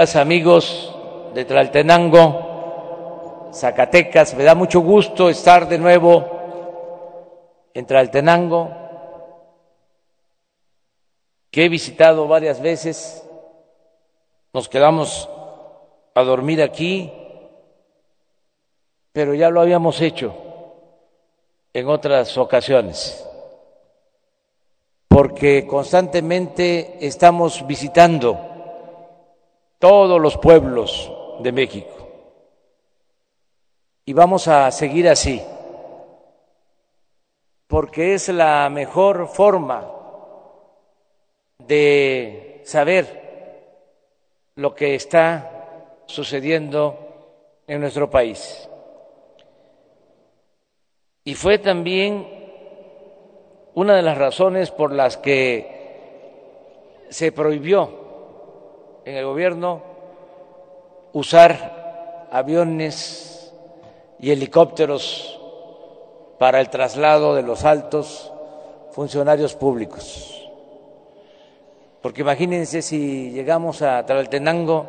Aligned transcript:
amigos 0.00 0.96
de 1.34 1.44
Tlaltenango, 1.44 3.50
Zacatecas, 3.52 4.34
me 4.34 4.44
da 4.44 4.54
mucho 4.54 4.80
gusto 4.80 5.28
estar 5.28 5.68
de 5.68 5.76
nuevo 5.76 6.24
en 7.74 7.84
Tlaltenango, 7.84 8.70
que 11.50 11.66
he 11.66 11.68
visitado 11.68 12.26
varias 12.26 12.62
veces. 12.62 13.28
Nos 14.54 14.70
quedamos 14.70 15.28
a 16.14 16.22
dormir 16.22 16.62
aquí, 16.62 17.12
pero 19.12 19.34
ya 19.34 19.50
lo 19.50 19.60
habíamos 19.60 20.00
hecho 20.00 20.34
en 21.74 21.90
otras 21.90 22.38
ocasiones, 22.38 23.28
porque 25.08 25.66
constantemente 25.66 27.06
estamos 27.06 27.66
visitando 27.66 28.49
todos 29.80 30.20
los 30.20 30.36
pueblos 30.36 31.10
de 31.40 31.50
México. 31.52 31.90
Y 34.04 34.12
vamos 34.12 34.46
a 34.46 34.70
seguir 34.70 35.08
así, 35.08 35.42
porque 37.66 38.14
es 38.14 38.28
la 38.28 38.68
mejor 38.68 39.26
forma 39.26 39.90
de 41.58 42.60
saber 42.64 44.52
lo 44.56 44.74
que 44.74 44.94
está 44.94 46.02
sucediendo 46.06 47.62
en 47.66 47.80
nuestro 47.80 48.10
país. 48.10 48.68
Y 51.24 51.34
fue 51.34 51.58
también 51.58 52.28
una 53.74 53.94
de 53.94 54.02
las 54.02 54.18
razones 54.18 54.70
por 54.70 54.92
las 54.92 55.16
que 55.16 57.06
se 57.08 57.32
prohibió 57.32 57.99
en 59.10 59.16
el 59.16 59.24
gobierno 59.24 59.82
usar 61.12 62.28
aviones 62.30 63.52
y 64.20 64.30
helicópteros 64.30 65.40
para 66.38 66.60
el 66.60 66.70
traslado 66.70 67.34
de 67.34 67.42
los 67.42 67.64
altos 67.64 68.32
funcionarios 68.92 69.54
públicos. 69.54 70.48
Porque 72.00 72.20
imagínense 72.20 72.82
si 72.82 73.32
llegamos 73.32 73.82
a 73.82 74.06
Tlaltenango 74.06 74.86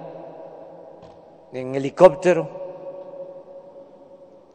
en 1.52 1.76
helicóptero, 1.76 2.62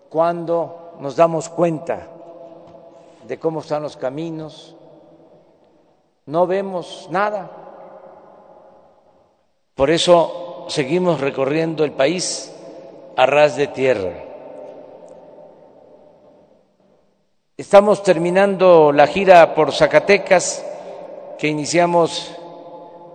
cuando 0.09 0.93
nos 1.01 1.17
damos 1.17 1.49
cuenta 1.49 2.07
de 3.27 3.39
cómo 3.39 3.61
están 3.61 3.83
los 3.83 3.97
caminos, 3.97 4.77
no 6.25 6.47
vemos 6.47 7.09
nada 7.11 7.66
por 9.77 9.91
eso 9.91 10.65
seguimos 10.69 11.21
recorriendo 11.21 11.85
el 11.85 11.93
país 11.93 12.51
a 13.15 13.27
ras 13.27 13.57
de 13.57 13.67
tierra. 13.67 14.13
Estamos 17.59 18.03
terminando 18.03 18.91
la 18.91 19.07
gira 19.07 19.55
por 19.55 19.73
Zacatecas 19.73 20.65
que 21.39 21.49
iniciamos 21.49 22.35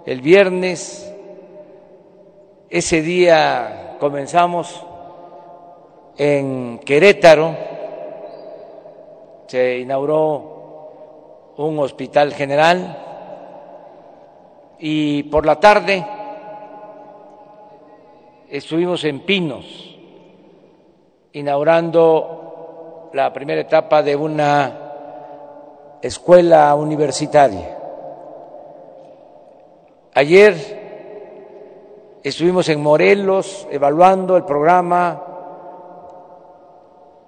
el 0.05 0.21
viernes. 0.21 1.11
Ese 2.69 3.01
día 3.01 3.97
comenzamos 3.99 4.85
en 6.15 6.77
Querétaro, 6.85 7.55
se 9.47 9.79
inauguró 9.79 11.53
un 11.57 11.79
hospital 11.79 12.35
general 12.35 12.97
y 14.77 15.23
por 15.23 15.47
la 15.47 15.59
tarde 15.59 16.20
estuvimos 18.51 19.03
en 19.05 19.21
Pinos, 19.21 19.97
inaugurando 21.31 23.09
la 23.13 23.31
primera 23.31 23.61
etapa 23.61 24.03
de 24.03 24.13
una 24.13 24.77
escuela 26.01 26.75
universitaria. 26.75 27.77
Ayer 30.13 32.19
estuvimos 32.21 32.67
en 32.67 32.83
Morelos 32.83 33.65
evaluando 33.71 34.35
el 34.35 34.43
programa 34.43 35.23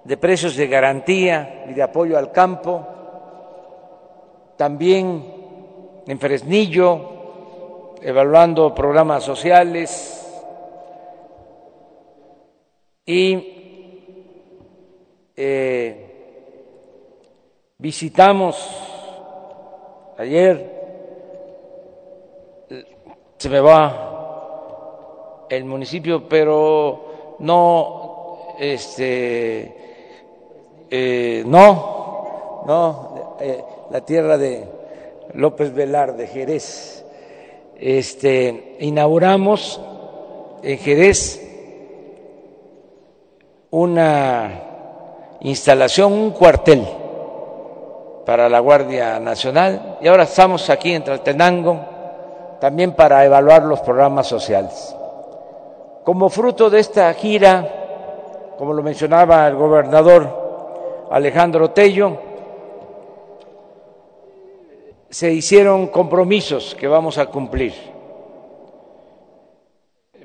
de 0.04 0.16
precios 0.18 0.56
de 0.56 0.66
garantía 0.66 1.64
y 1.70 1.72
de 1.72 1.82
apoyo 1.82 2.18
al 2.18 2.32
campo, 2.32 2.86
también 4.58 5.24
en 6.06 6.18
Fresnillo, 6.18 7.94
evaluando 8.02 8.74
programas 8.74 9.24
sociales, 9.24 10.20
y 13.06 13.54
eh, 15.36 16.06
visitamos 17.78 18.56
ayer, 20.16 20.72
se 23.36 23.48
me 23.50 23.60
va 23.60 25.46
el 25.50 25.64
municipio, 25.64 26.26
pero 26.28 27.36
no, 27.40 28.54
este, 28.58 29.74
eh, 30.90 31.42
no, 31.46 32.62
no, 32.66 33.36
eh, 33.40 33.62
la 33.90 34.00
tierra 34.04 34.38
de 34.38 34.64
López 35.34 35.74
Velar 35.74 36.16
de 36.16 36.26
Jerez. 36.28 37.04
Este, 37.76 38.76
inauguramos 38.80 39.80
en 40.62 40.78
Jerez 40.78 41.43
una 43.76 44.50
instalación, 45.40 46.12
un 46.12 46.30
cuartel 46.30 46.86
para 48.24 48.48
la 48.48 48.60
Guardia 48.60 49.18
Nacional 49.18 49.98
y 50.00 50.06
ahora 50.06 50.22
estamos 50.22 50.70
aquí 50.70 50.92
en 50.92 51.02
Tlaltenango 51.02 51.80
también 52.60 52.92
para 52.92 53.24
evaluar 53.24 53.64
los 53.64 53.80
programas 53.80 54.28
sociales. 54.28 54.94
Como 56.04 56.28
fruto 56.28 56.70
de 56.70 56.78
esta 56.78 57.12
gira, 57.14 58.54
como 58.56 58.72
lo 58.72 58.80
mencionaba 58.80 59.48
el 59.48 59.56
gobernador 59.56 61.06
Alejandro 61.10 61.72
Tello, 61.72 62.16
se 65.10 65.32
hicieron 65.32 65.88
compromisos 65.88 66.76
que 66.76 66.86
vamos 66.86 67.18
a 67.18 67.26
cumplir. 67.26 67.74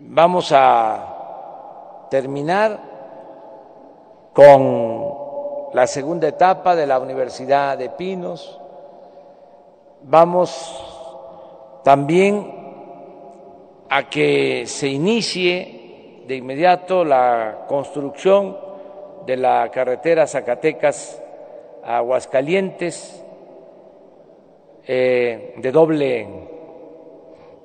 Vamos 0.02 0.52
a 0.52 2.06
terminar 2.12 2.89
con 4.34 5.74
la 5.74 5.88
segunda 5.88 6.28
etapa 6.28 6.76
de 6.76 6.88
la 6.88 7.00
Universidad 7.00 7.78
de 7.78 7.90
Pinos. 7.90 8.60
Vamos 10.04 11.82
también 11.84 12.60
a 13.90 14.10
que 14.10 14.66
se 14.66 14.88
inicie 14.88 16.24
de 16.28 16.36
inmediato 16.36 17.04
la 17.04 17.66
construcción 17.68 18.56
de 19.26 19.38
la 19.38 19.70
carretera 19.72 20.28
Zacatecas 20.28 21.22
a 21.84 21.98
Aguascalientes 21.98 23.24
eh, 24.86 25.56
de 25.58 25.72
doble 25.72 26.28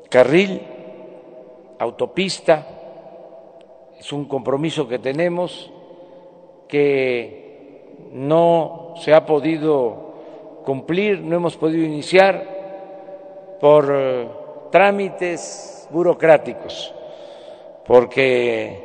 carril, 0.09 0.63
autopista. 1.79 2.67
Es 3.99 4.13
un 4.13 4.27
compromiso 4.27 4.87
que 4.89 4.99
tenemos 4.99 5.74
que 6.69 7.45
no 8.13 8.95
se 8.97 9.13
ha 9.13 9.27
podido 9.27 10.15
cumplir, 10.65 11.21
no 11.21 11.37
hemos 11.37 11.57
podido 11.57 11.85
iniciar 11.85 13.57
por 13.61 13.93
eh, 13.95 14.29
trámites 14.71 15.89
burocráticos, 15.91 16.95
porque 17.87 18.85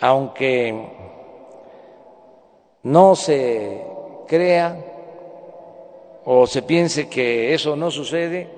aunque 0.00 0.74
no 2.82 3.14
se 3.14 3.82
crea 4.26 4.76
o 6.24 6.46
se 6.46 6.62
piense 6.62 7.08
que 7.08 7.54
eso 7.54 7.76
no 7.76 7.90
sucede, 7.90 8.48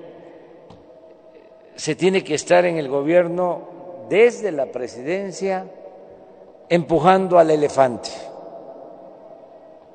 se 1.75 1.95
tiene 1.95 2.23
que 2.23 2.35
estar 2.35 2.65
en 2.65 2.77
el 2.77 2.87
gobierno 2.87 3.61
desde 4.09 4.51
la 4.51 4.67
presidencia 4.67 5.65
empujando 6.69 7.37
al 7.37 7.51
elefante, 7.51 8.09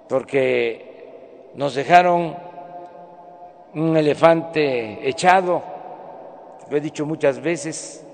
porque 0.09 1.50
nos 1.55 1.75
dejaron 1.75 2.37
un 3.75 3.97
elefante 3.97 5.09
echado, 5.09 5.62
lo 6.70 6.76
he 6.76 6.81
dicho 6.81 7.06
muchas 7.06 7.41
veces, 7.41 8.05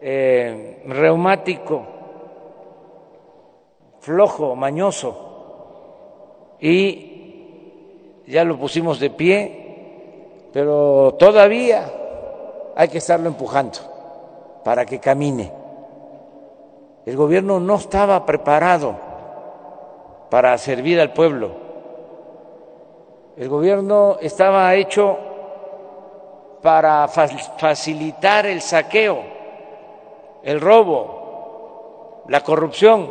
eh, 0.00 0.82
reumático, 0.86 1.86
flojo, 4.00 4.54
mañoso, 4.54 6.56
y 6.60 8.22
ya 8.26 8.44
lo 8.44 8.58
pusimos 8.58 9.00
de 9.00 9.10
pie, 9.10 10.48
pero 10.52 11.16
todavía 11.18 11.90
hay 12.76 12.88
que 12.88 12.98
estarlo 12.98 13.28
empujando 13.28 13.78
para 14.64 14.84
que 14.84 14.98
camine. 14.98 15.63
El 17.06 17.16
gobierno 17.16 17.60
no 17.60 17.74
estaba 17.74 18.24
preparado 18.24 18.96
para 20.30 20.56
servir 20.56 21.00
al 21.00 21.12
pueblo. 21.12 21.50
El 23.36 23.48
gobierno 23.48 24.16
estaba 24.20 24.74
hecho 24.74 25.18
para 26.62 27.06
facilitar 27.08 28.46
el 28.46 28.62
saqueo, 28.62 29.22
el 30.42 30.60
robo, 30.60 32.22
la 32.28 32.40
corrupción. 32.42 33.10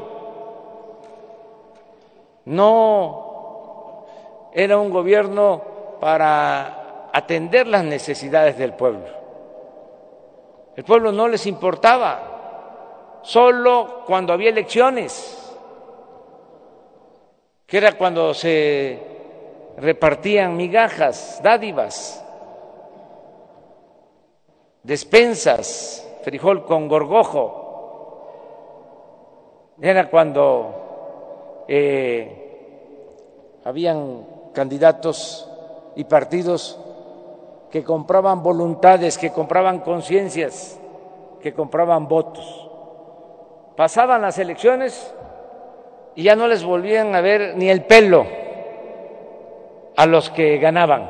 No 2.46 4.06
era 4.54 4.78
un 4.78 4.89
gobierno 4.89 5.62
para 6.00 7.10
atender 7.13 7.68
las 7.68 7.84
necesidades 7.84 8.57
del 8.57 8.74
pueblo. 8.74 9.06
El 10.75 10.84
pueblo 10.84 11.12
no 11.12 11.28
les 11.28 11.46
importaba, 11.46 12.33
solo 13.24 14.04
cuando 14.06 14.34
había 14.34 14.50
elecciones, 14.50 15.52
que 17.66 17.78
era 17.78 17.98
cuando 17.98 18.34
se 18.34 19.00
repartían 19.78 20.56
migajas, 20.56 21.42
dádivas 21.42 22.24
despensas, 24.84 26.08
frijol 26.24 26.66
con 26.66 26.88
gorgojo. 26.88 27.62
Era 29.81 30.10
cuando 30.10 31.64
eh, 31.68 33.60
habían 33.64 34.28
candidatos 34.54 35.50
y 35.96 36.04
partidos 36.04 36.80
que 37.72 37.84
compraban 37.84 38.44
voluntades, 38.44 39.18
que 39.18 39.31
compraban 39.31 39.80
conciencias, 39.80 40.80
que 41.42 41.54
compraban 41.54 42.08
votos. 42.08 42.62
Pasaban 43.75 44.22
las 44.22 44.38
elecciones 44.38 45.14
y 46.16 46.24
ya 46.24 46.36
no 46.36 46.48
les 46.48 46.64
volvían 46.64 47.16
a 47.16 47.22
ver 47.22 47.56
ni 47.56 47.70
el 47.70 47.84
pelo 47.86 48.25
a 49.96 50.06
los 50.06 50.30
que 50.30 50.58
ganaban. 50.58 51.10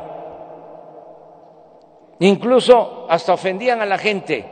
Incluso 2.19 3.05
hasta 3.09 3.33
ofendían 3.33 3.81
a 3.81 3.85
la 3.85 3.97
gente, 3.97 4.45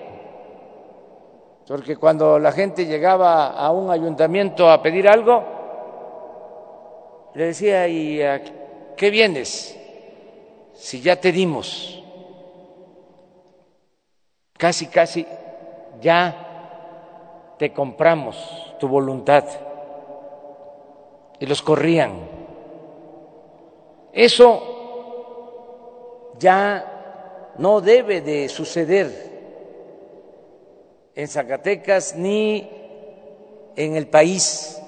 porque 1.68 1.96
cuando 1.96 2.38
la 2.38 2.52
gente 2.52 2.86
llegaba 2.86 3.52
a 3.52 3.72
un 3.72 3.92
ayuntamiento 3.92 4.70
a 4.70 4.82
pedir 4.82 5.08
algo, 5.08 5.42
le 7.34 7.46
decía, 7.46 7.88
¿y 7.88 8.20
qué 8.98 9.10
vienes? 9.10 9.78
Si 10.74 11.00
ya 11.00 11.16
te 11.16 11.32
dimos. 11.32 12.04
Casi, 14.58 14.88
casi, 14.88 15.26
ya 16.02 16.51
te 17.62 17.72
compramos 17.72 18.74
tu 18.80 18.88
voluntad. 18.88 19.44
Y 21.40 21.46
los 21.46 21.62
corrían. 21.62 22.14
Eso 24.12 24.64
ya 26.40 27.54
no 27.60 27.80
debe 27.80 28.22
de 28.22 28.50
suceder 28.50 29.30
en 31.14 31.28
Zacatecas 31.28 32.16
ni 32.16 32.68
en 33.76 33.96
el 33.96 34.08
país. 34.08 34.82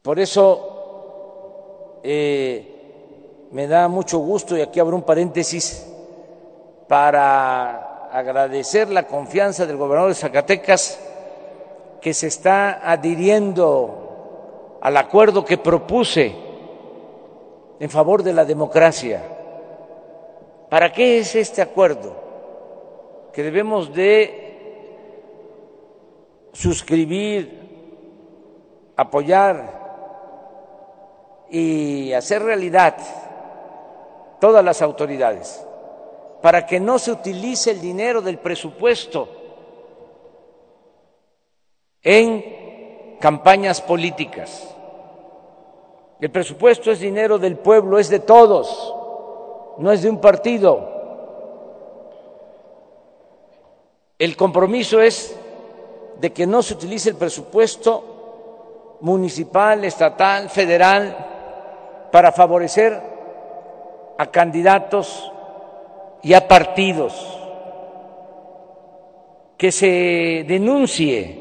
Por 0.00 0.18
eso 0.18 2.00
eh, 2.04 3.44
me 3.50 3.66
da 3.66 3.86
mucho 3.88 4.20
gusto, 4.20 4.56
y 4.56 4.62
aquí 4.62 4.80
abro 4.80 4.96
un 4.96 5.02
paréntesis, 5.02 5.92
para 6.88 7.85
agradecer 8.12 8.88
la 8.88 9.06
confianza 9.06 9.66
del 9.66 9.76
gobernador 9.76 10.10
de 10.10 10.14
Zacatecas 10.14 10.98
que 12.00 12.14
se 12.14 12.28
está 12.28 12.90
adhiriendo 12.90 14.78
al 14.80 14.96
acuerdo 14.96 15.44
que 15.44 15.58
propuse 15.58 16.34
en 17.78 17.90
favor 17.90 18.22
de 18.22 18.32
la 18.32 18.44
democracia 18.44 19.36
¿Para 20.68 20.92
qué 20.92 21.18
es 21.18 21.34
este 21.34 21.62
acuerdo? 21.62 22.14
Que 23.32 23.42
debemos 23.42 23.94
de 23.94 24.42
suscribir, 26.52 28.92
apoyar 28.96 29.86
y 31.50 32.12
hacer 32.12 32.42
realidad 32.42 32.96
todas 34.40 34.64
las 34.64 34.82
autoridades 34.82 35.65
para 36.42 36.66
que 36.66 36.78
no 36.80 36.98
se 36.98 37.12
utilice 37.12 37.70
el 37.70 37.80
dinero 37.80 38.20
del 38.20 38.38
presupuesto 38.38 39.28
en 42.02 43.16
campañas 43.20 43.80
políticas. 43.80 44.74
El 46.20 46.30
presupuesto 46.30 46.90
es 46.90 47.00
dinero 47.00 47.38
del 47.38 47.56
pueblo, 47.56 47.98
es 47.98 48.08
de 48.08 48.20
todos 48.20 48.94
no 49.78 49.92
es 49.92 50.02
de 50.02 50.10
un 50.10 50.20
partido. 50.20 50.94
El 54.18 54.36
compromiso 54.36 55.00
es 55.00 55.36
de 56.20 56.32
que 56.32 56.46
no 56.46 56.62
se 56.62 56.74
utilice 56.74 57.10
el 57.10 57.16
presupuesto 57.16 58.96
municipal, 59.00 59.84
estatal, 59.84 60.48
federal 60.48 62.08
para 62.10 62.32
favorecer 62.32 62.98
a 64.16 64.30
candidatos 64.30 65.30
y 66.26 66.34
a 66.34 66.48
partidos, 66.48 67.14
que 69.56 69.70
se 69.70 70.44
denuncie 70.44 71.38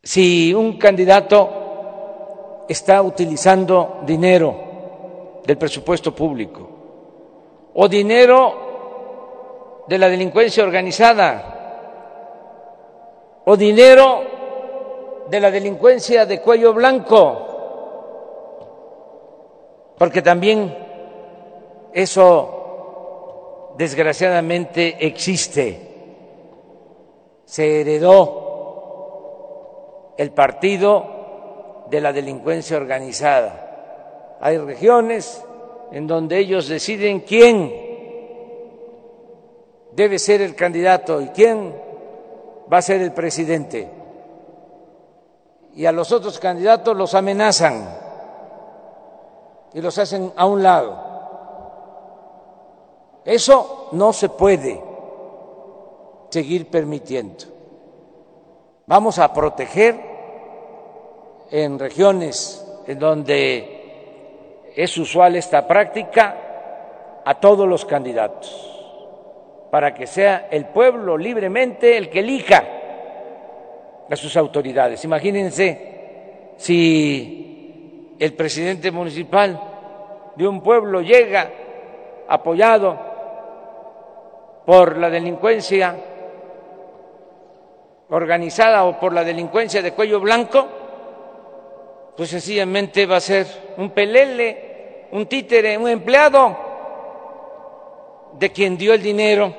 si 0.00 0.54
un 0.54 0.78
candidato 0.78 2.64
está 2.68 3.02
utilizando 3.02 4.02
dinero 4.06 5.40
del 5.44 5.58
presupuesto 5.58 6.14
público 6.14 6.68
o 7.74 7.88
dinero 7.88 9.82
de 9.88 9.98
la 9.98 10.08
delincuencia 10.08 10.62
organizada 10.62 11.48
o 13.44 13.56
dinero 13.56 15.26
de 15.28 15.40
la 15.40 15.50
delincuencia 15.50 16.24
de 16.24 16.40
cuello 16.40 16.72
blanco, 16.72 17.48
porque 19.98 20.22
también 20.22 20.81
eso 21.92 23.74
desgraciadamente 23.76 24.96
existe. 25.06 25.88
Se 27.44 27.80
heredó 27.80 28.42
el 30.16 30.30
partido 30.30 31.84
de 31.90 32.00
la 32.00 32.12
delincuencia 32.12 32.76
organizada 32.76 33.62
hay 34.42 34.58
regiones 34.58 35.40
en 35.92 36.08
donde 36.08 36.36
ellos 36.36 36.66
deciden 36.66 37.20
quién 37.20 37.72
debe 39.92 40.18
ser 40.18 40.42
el 40.42 40.56
candidato 40.56 41.20
y 41.20 41.28
quién 41.28 41.72
va 42.70 42.78
a 42.78 42.82
ser 42.82 43.02
el 43.02 43.12
presidente. 43.12 43.88
Y 45.76 45.86
a 45.86 45.92
los 45.92 46.10
otros 46.10 46.40
candidatos 46.40 46.96
los 46.96 47.14
amenazan 47.14 47.88
y 49.74 49.80
los 49.80 49.96
hacen 49.96 50.32
a 50.34 50.44
un 50.44 50.60
lado. 50.60 51.11
Eso 53.24 53.88
no 53.92 54.12
se 54.12 54.28
puede 54.28 54.82
seguir 56.30 56.66
permitiendo. 56.66 57.44
Vamos 58.86 59.18
a 59.18 59.32
proteger 59.32 60.00
en 61.50 61.78
regiones 61.78 62.66
en 62.86 62.98
donde 62.98 64.72
es 64.74 64.98
usual 64.98 65.36
esta 65.36 65.66
práctica 65.66 67.22
a 67.24 67.34
todos 67.38 67.68
los 67.68 67.84
candidatos, 67.84 68.50
para 69.70 69.94
que 69.94 70.06
sea 70.06 70.48
el 70.50 70.66
pueblo 70.66 71.16
libremente 71.16 71.96
el 71.96 72.10
que 72.10 72.20
elija 72.20 72.64
a 74.10 74.16
sus 74.16 74.36
autoridades. 74.36 75.04
Imagínense 75.04 76.54
si 76.56 78.16
el 78.18 78.34
presidente 78.34 78.90
municipal 78.90 79.60
de 80.34 80.48
un 80.48 80.60
pueblo 80.60 81.00
llega 81.02 81.50
apoyado 82.28 83.11
por 84.64 84.96
la 84.96 85.10
delincuencia 85.10 85.96
organizada 88.10 88.84
o 88.84 88.98
por 89.00 89.12
la 89.12 89.24
delincuencia 89.24 89.80
de 89.82 89.92
cuello 89.92 90.20
blanco, 90.20 90.68
pues 92.16 92.28
sencillamente 92.28 93.06
va 93.06 93.16
a 93.16 93.20
ser 93.20 93.46
un 93.78 93.90
pelele, 93.90 95.06
un 95.12 95.26
títere, 95.26 95.78
un 95.78 95.88
empleado 95.88 96.56
de 98.38 98.52
quien 98.52 98.76
dio 98.76 98.94
el 98.94 99.02
dinero 99.02 99.54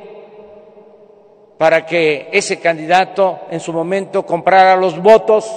para 1.58 1.86
que 1.86 2.30
ese 2.32 2.60
candidato 2.60 3.42
en 3.50 3.60
su 3.60 3.74
momento 3.74 4.26
comprara 4.26 4.76
los 4.76 5.02
votos, 5.02 5.50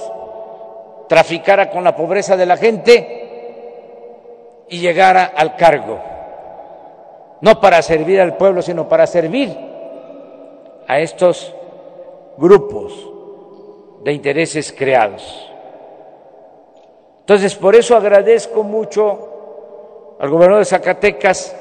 traficara 1.07 1.69
con 1.69 1.83
la 1.83 1.95
pobreza 1.95 2.35
de 2.35 2.45
la 2.45 2.57
gente 2.57 3.27
y 4.69 4.79
llegara 4.79 5.33
al 5.35 5.55
cargo, 5.55 5.99
no 7.41 7.59
para 7.59 7.81
servir 7.81 8.19
al 8.19 8.37
pueblo, 8.37 8.61
sino 8.61 8.87
para 8.87 9.07
servir 9.07 9.55
a 10.87 10.99
estos 10.99 11.53
grupos 12.37 12.93
de 14.03 14.13
intereses 14.13 14.73
creados. 14.75 15.51
Entonces, 17.19 17.55
por 17.55 17.75
eso 17.75 17.95
agradezco 17.95 18.63
mucho 18.63 20.15
al 20.19 20.29
gobernador 20.29 20.59
de 20.59 20.65
Zacatecas 20.65 21.55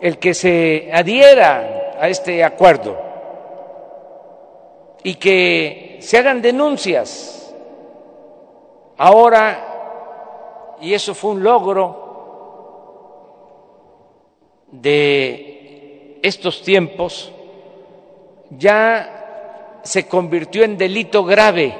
el 0.00 0.18
que 0.18 0.32
se 0.32 0.90
adhiera 0.92 1.96
a 1.98 2.08
este 2.08 2.42
acuerdo 2.42 2.96
y 5.02 5.14
que 5.16 5.98
se 6.00 6.18
hagan 6.18 6.40
denuncias. 6.40 7.54
Ahora, 8.96 10.76
y 10.80 10.94
eso 10.94 11.14
fue 11.14 11.32
un 11.32 11.42
logro 11.42 12.09
de 14.70 16.18
estos 16.22 16.62
tiempos, 16.62 17.32
ya 18.50 19.80
se 19.82 20.06
convirtió 20.06 20.64
en 20.64 20.76
delito 20.76 21.24
grave 21.24 21.74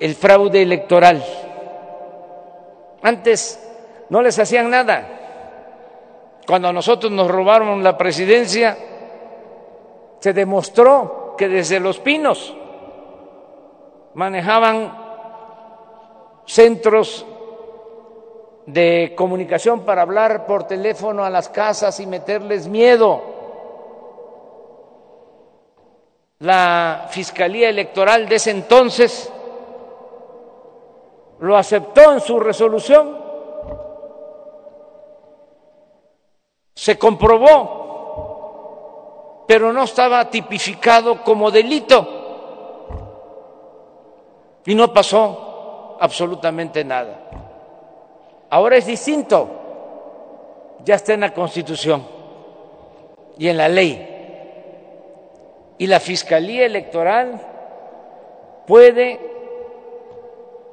el 0.00 0.14
fraude 0.14 0.62
electoral. 0.62 1.24
Antes 3.02 3.58
no 4.08 4.22
les 4.22 4.38
hacían 4.38 4.70
nada. 4.70 5.18
Cuando 6.46 6.68
a 6.68 6.72
nosotros 6.72 7.12
nos 7.12 7.30
robaron 7.30 7.82
la 7.82 7.96
presidencia, 7.96 8.76
se 10.18 10.32
demostró 10.32 11.34
que 11.38 11.48
desde 11.48 11.80
los 11.80 11.98
pinos 11.98 12.54
manejaban 14.14 14.98
centros 16.46 17.24
de 18.66 19.14
comunicación 19.16 19.80
para 19.80 20.02
hablar 20.02 20.46
por 20.46 20.64
teléfono 20.64 21.24
a 21.24 21.30
las 21.30 21.48
casas 21.48 21.98
y 22.00 22.06
meterles 22.06 22.68
miedo. 22.68 23.22
La 26.40 27.06
Fiscalía 27.10 27.68
Electoral 27.68 28.28
de 28.28 28.36
ese 28.36 28.50
entonces 28.50 29.32
lo 31.40 31.56
aceptó 31.56 32.12
en 32.12 32.20
su 32.20 32.38
resolución. 32.40 33.20
Se 36.74 36.98
comprobó, 36.98 37.84
pero 39.46 39.72
no 39.72 39.84
estaba 39.84 40.28
tipificado 40.30 41.22
como 41.22 41.50
delito. 41.50 42.18
Y 44.66 44.74
no 44.74 44.92
pasó 44.92 45.96
absolutamente 46.00 46.84
nada. 46.84 47.41
Ahora 48.52 48.76
es 48.76 48.84
distinto. 48.84 49.48
Ya 50.84 50.96
está 50.96 51.14
en 51.14 51.20
la 51.20 51.32
Constitución 51.32 52.06
y 53.38 53.48
en 53.48 53.56
la 53.56 53.66
ley. 53.66 54.08
Y 55.78 55.86
la 55.86 55.98
Fiscalía 55.98 56.66
Electoral 56.66 57.40
puede 58.66 59.18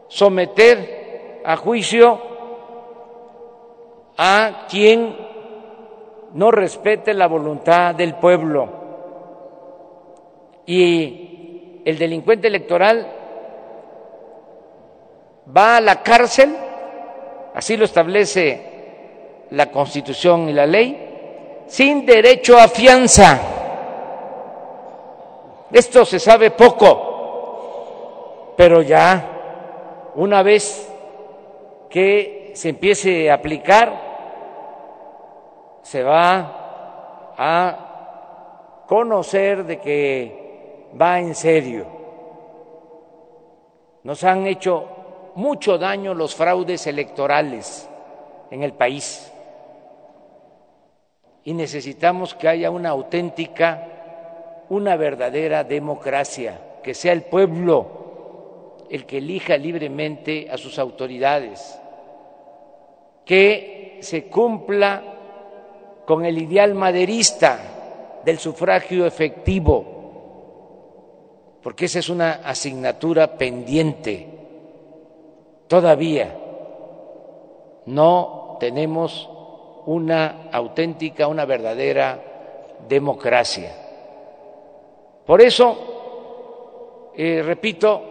someter 0.09 1.39
a 1.45 1.55
juicio 1.55 2.19
a 4.17 4.67
quien 4.69 5.15
no 6.33 6.51
respete 6.51 7.13
la 7.13 7.27
voluntad 7.27 7.95
del 7.95 8.15
pueblo. 8.15 8.67
Y 10.65 11.81
el 11.85 11.97
delincuente 11.97 12.49
electoral 12.49 13.07
va 15.55 15.77
a 15.77 15.81
la 15.81 16.03
cárcel 16.03 16.53
así 17.59 17.75
lo 17.75 17.83
establece 17.83 18.61
la 19.49 19.69
Constitución 19.69 20.47
y 20.47 20.53
la 20.53 20.65
ley, 20.65 21.65
sin 21.67 22.05
derecho 22.05 22.57
a 22.57 22.69
fianza. 22.69 23.37
Esto 25.69 26.05
se 26.05 26.19
sabe 26.19 26.51
poco, 26.51 28.53
pero 28.55 28.81
ya 28.81 30.11
una 30.15 30.41
vez 30.41 30.89
que 31.89 32.53
se 32.55 32.69
empiece 32.69 33.29
a 33.29 33.33
aplicar, 33.33 33.91
se 35.81 36.01
va 36.01 37.33
a 37.37 38.85
conocer 38.87 39.65
de 39.65 39.81
que 39.81 40.87
va 40.99 41.19
en 41.19 41.35
serio. 41.35 41.85
Nos 44.03 44.23
han 44.23 44.47
mucho 45.35 45.77
daño 45.77 46.13
los 46.13 46.35
fraudes 46.35 46.87
electorales 46.87 47.87
en 48.51 48.63
el 48.63 48.73
país. 48.73 49.31
Y 51.43 51.53
necesitamos 51.53 52.35
que 52.35 52.47
haya 52.47 52.69
una 52.69 52.89
auténtica, 52.89 53.87
una 54.69 54.95
verdadera 54.95 55.63
democracia, 55.63 56.59
que 56.83 56.93
sea 56.93 57.13
el 57.13 57.23
pueblo 57.23 57.97
el 58.89 59.05
que 59.05 59.19
elija 59.19 59.55
libremente 59.55 60.47
a 60.51 60.57
sus 60.57 60.79
autoridades, 60.79 61.79
que 63.23 63.99
se 64.01 64.25
cumpla 64.25 65.03
con 66.05 66.25
el 66.25 66.39
ideal 66.39 66.73
maderista 66.73 68.21
del 68.25 68.39
sufragio 68.39 69.05
efectivo, 69.05 69.85
porque 71.61 71.85
esa 71.85 71.99
es 71.99 72.09
una 72.09 72.41
asignatura 72.43 73.37
pendiente 73.37 74.38
Todavía 75.69 76.35
no 77.85 78.57
tenemos 78.59 79.29
una 79.85 80.49
auténtica, 80.51 81.27
una 81.27 81.45
verdadera 81.45 82.19
democracia. 82.87 83.71
Por 85.27 85.41
eso, 85.41 87.11
eh, 87.15 87.43
repito, 87.45 88.01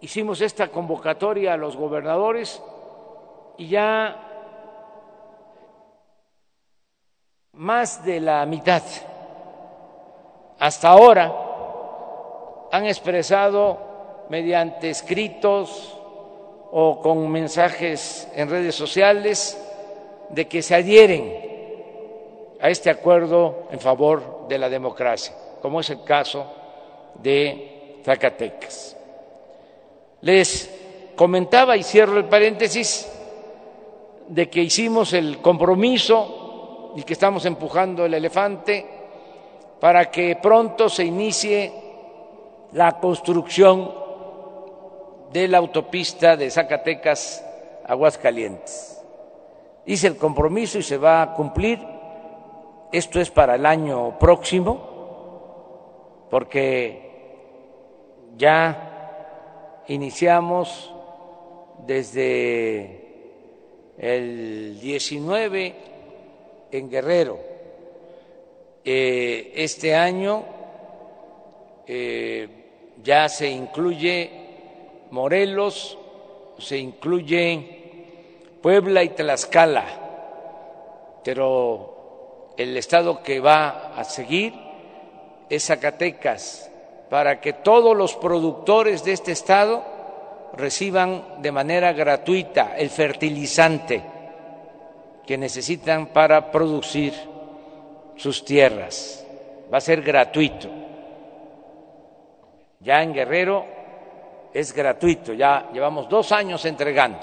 hicimos 0.00 0.40
esta 0.40 0.66
convocatoria 0.66 1.54
a 1.54 1.56
los 1.56 1.76
gobernadores 1.76 2.60
y 3.56 3.68
ya 3.68 4.24
más 7.52 8.04
de 8.04 8.18
la 8.18 8.44
mitad 8.46 8.82
hasta 10.58 10.88
ahora 10.88 11.32
han 12.72 12.84
expresado 12.84 13.87
mediante 14.28 14.90
escritos 14.90 15.96
o 16.70 17.00
con 17.00 17.30
mensajes 17.30 18.28
en 18.34 18.50
redes 18.50 18.74
sociales 18.74 19.58
de 20.30 20.46
que 20.46 20.62
se 20.62 20.74
adhieren 20.74 21.48
a 22.60 22.68
este 22.68 22.90
acuerdo 22.90 23.68
en 23.70 23.80
favor 23.80 24.46
de 24.48 24.58
la 24.58 24.68
democracia, 24.68 25.34
como 25.62 25.80
es 25.80 25.90
el 25.90 26.02
caso 26.04 26.46
de 27.14 28.00
Zacatecas. 28.04 28.96
Les 30.20 30.70
comentaba 31.14 31.76
y 31.76 31.82
cierro 31.82 32.18
el 32.18 32.26
paréntesis 32.26 33.10
de 34.28 34.50
que 34.50 34.62
hicimos 34.62 35.12
el 35.14 35.38
compromiso 35.38 36.92
y 36.96 37.02
que 37.02 37.14
estamos 37.14 37.44
empujando 37.46 38.04
el 38.04 38.14
elefante 38.14 38.86
para 39.80 40.10
que 40.10 40.36
pronto 40.36 40.88
se 40.88 41.04
inicie 41.04 41.72
la 42.72 42.98
construcción 42.98 44.07
de 45.32 45.48
la 45.48 45.58
autopista 45.58 46.36
de 46.36 46.50
Zacatecas 46.50 47.44
Aguascalientes. 47.86 49.00
Hice 49.86 50.06
el 50.06 50.16
compromiso 50.16 50.78
y 50.78 50.82
se 50.82 50.98
va 50.98 51.22
a 51.22 51.34
cumplir. 51.34 51.78
Esto 52.92 53.20
es 53.20 53.30
para 53.30 53.54
el 53.54 53.66
año 53.66 54.18
próximo, 54.18 56.26
porque 56.30 57.08
ya 58.36 59.82
iniciamos 59.88 60.92
desde 61.86 63.08
el 63.98 64.78
19 64.80 65.74
en 66.70 66.90
Guerrero. 66.90 67.38
Eh, 68.84 69.52
este 69.54 69.94
año 69.94 70.44
eh, 71.86 72.48
ya 73.02 73.28
se 73.28 73.50
incluye 73.50 74.37
Morelos, 75.10 75.98
se 76.58 76.78
incluye 76.78 77.78
Puebla 78.62 79.02
y 79.02 79.10
Tlaxcala, 79.10 79.84
pero 81.24 82.52
el 82.56 82.76
estado 82.76 83.22
que 83.22 83.40
va 83.40 83.94
a 83.96 84.04
seguir 84.04 84.54
es 85.48 85.66
Zacatecas, 85.66 86.70
para 87.08 87.40
que 87.40 87.52
todos 87.52 87.96
los 87.96 88.14
productores 88.16 89.04
de 89.04 89.12
este 89.12 89.32
estado 89.32 89.84
reciban 90.54 91.40
de 91.40 91.52
manera 91.52 91.92
gratuita 91.92 92.76
el 92.76 92.90
fertilizante 92.90 94.02
que 95.26 95.38
necesitan 95.38 96.06
para 96.06 96.50
producir 96.50 97.14
sus 98.16 98.44
tierras. 98.44 99.24
Va 99.72 99.78
a 99.78 99.82
ser 99.82 100.02
gratuito. 100.02 100.68
Ya 102.80 103.02
en 103.02 103.12
Guerrero 103.12 103.77
es 104.52 104.72
gratuito, 104.72 105.32
ya 105.32 105.70
llevamos 105.72 106.08
dos 106.08 106.32
años 106.32 106.64
entregando 106.64 107.18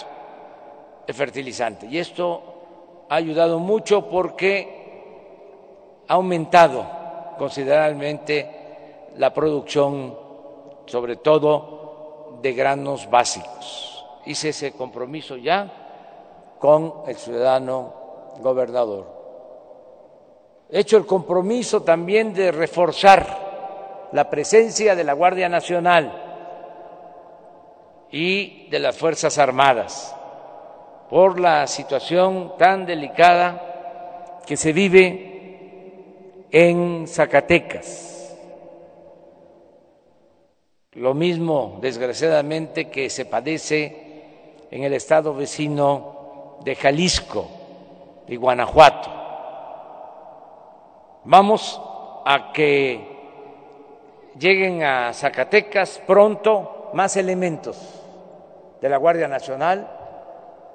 el 1.07 1.13
fertilizante 1.13 1.87
y 1.87 1.97
esto 1.97 3.05
ha 3.09 3.15
ayudado 3.15 3.59
mucho 3.59 4.07
porque 4.07 6.03
ha 6.07 6.13
aumentado 6.13 6.85
considerablemente 7.37 9.09
la 9.17 9.33
producción, 9.33 10.17
sobre 10.85 11.17
todo 11.17 12.37
de 12.41 12.53
granos 12.53 13.09
básicos. 13.09 14.05
Hice 14.25 14.49
ese 14.49 14.71
compromiso 14.73 15.37
ya 15.37 16.55
con 16.59 17.03
el 17.07 17.15
ciudadano 17.15 17.93
gobernador. 18.39 19.05
He 20.69 20.79
hecho 20.79 20.97
el 20.97 21.05
compromiso 21.05 21.83
también 21.83 22.33
de 22.33 22.51
reforzar 22.51 24.09
la 24.11 24.29
presencia 24.29 24.95
de 24.95 25.03
la 25.03 25.13
Guardia 25.13 25.47
Nacional 25.47 26.24
y 28.11 28.67
de 28.69 28.79
las 28.79 28.97
Fuerzas 28.97 29.37
Armadas 29.37 30.15
por 31.09 31.39
la 31.39 31.67
situación 31.67 32.53
tan 32.57 32.85
delicada 32.85 34.41
que 34.45 34.57
se 34.57 34.73
vive 34.73 36.47
en 36.51 37.07
Zacatecas. 37.07 38.37
Lo 40.93 41.13
mismo, 41.13 41.77
desgraciadamente, 41.81 42.89
que 42.89 43.09
se 43.09 43.25
padece 43.25 44.65
en 44.71 44.83
el 44.83 44.93
estado 44.93 45.33
vecino 45.33 46.57
de 46.63 46.75
Jalisco 46.75 47.47
y 48.27 48.37
Guanajuato. 48.37 49.09
Vamos 51.25 51.81
a 52.25 52.51
que 52.53 52.99
lleguen 54.39 54.83
a 54.83 55.13
Zacatecas 55.13 56.01
pronto 56.05 56.74
más 56.95 57.17
elementos 57.17 57.77
de 58.79 58.87
la 58.87 58.95
Guardia 58.95 59.27
Nacional 59.27 59.85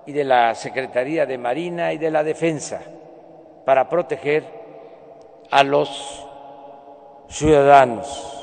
y 0.04 0.12
de 0.12 0.22
la 0.22 0.54
Secretaría 0.54 1.24
de 1.24 1.38
Marina 1.38 1.94
y 1.94 1.98
de 1.98 2.10
la 2.10 2.22
Defensa 2.22 2.82
para 3.64 3.88
proteger 3.88 4.44
a 5.50 5.62
los 5.62 6.28
ciudadanos. 7.26 8.36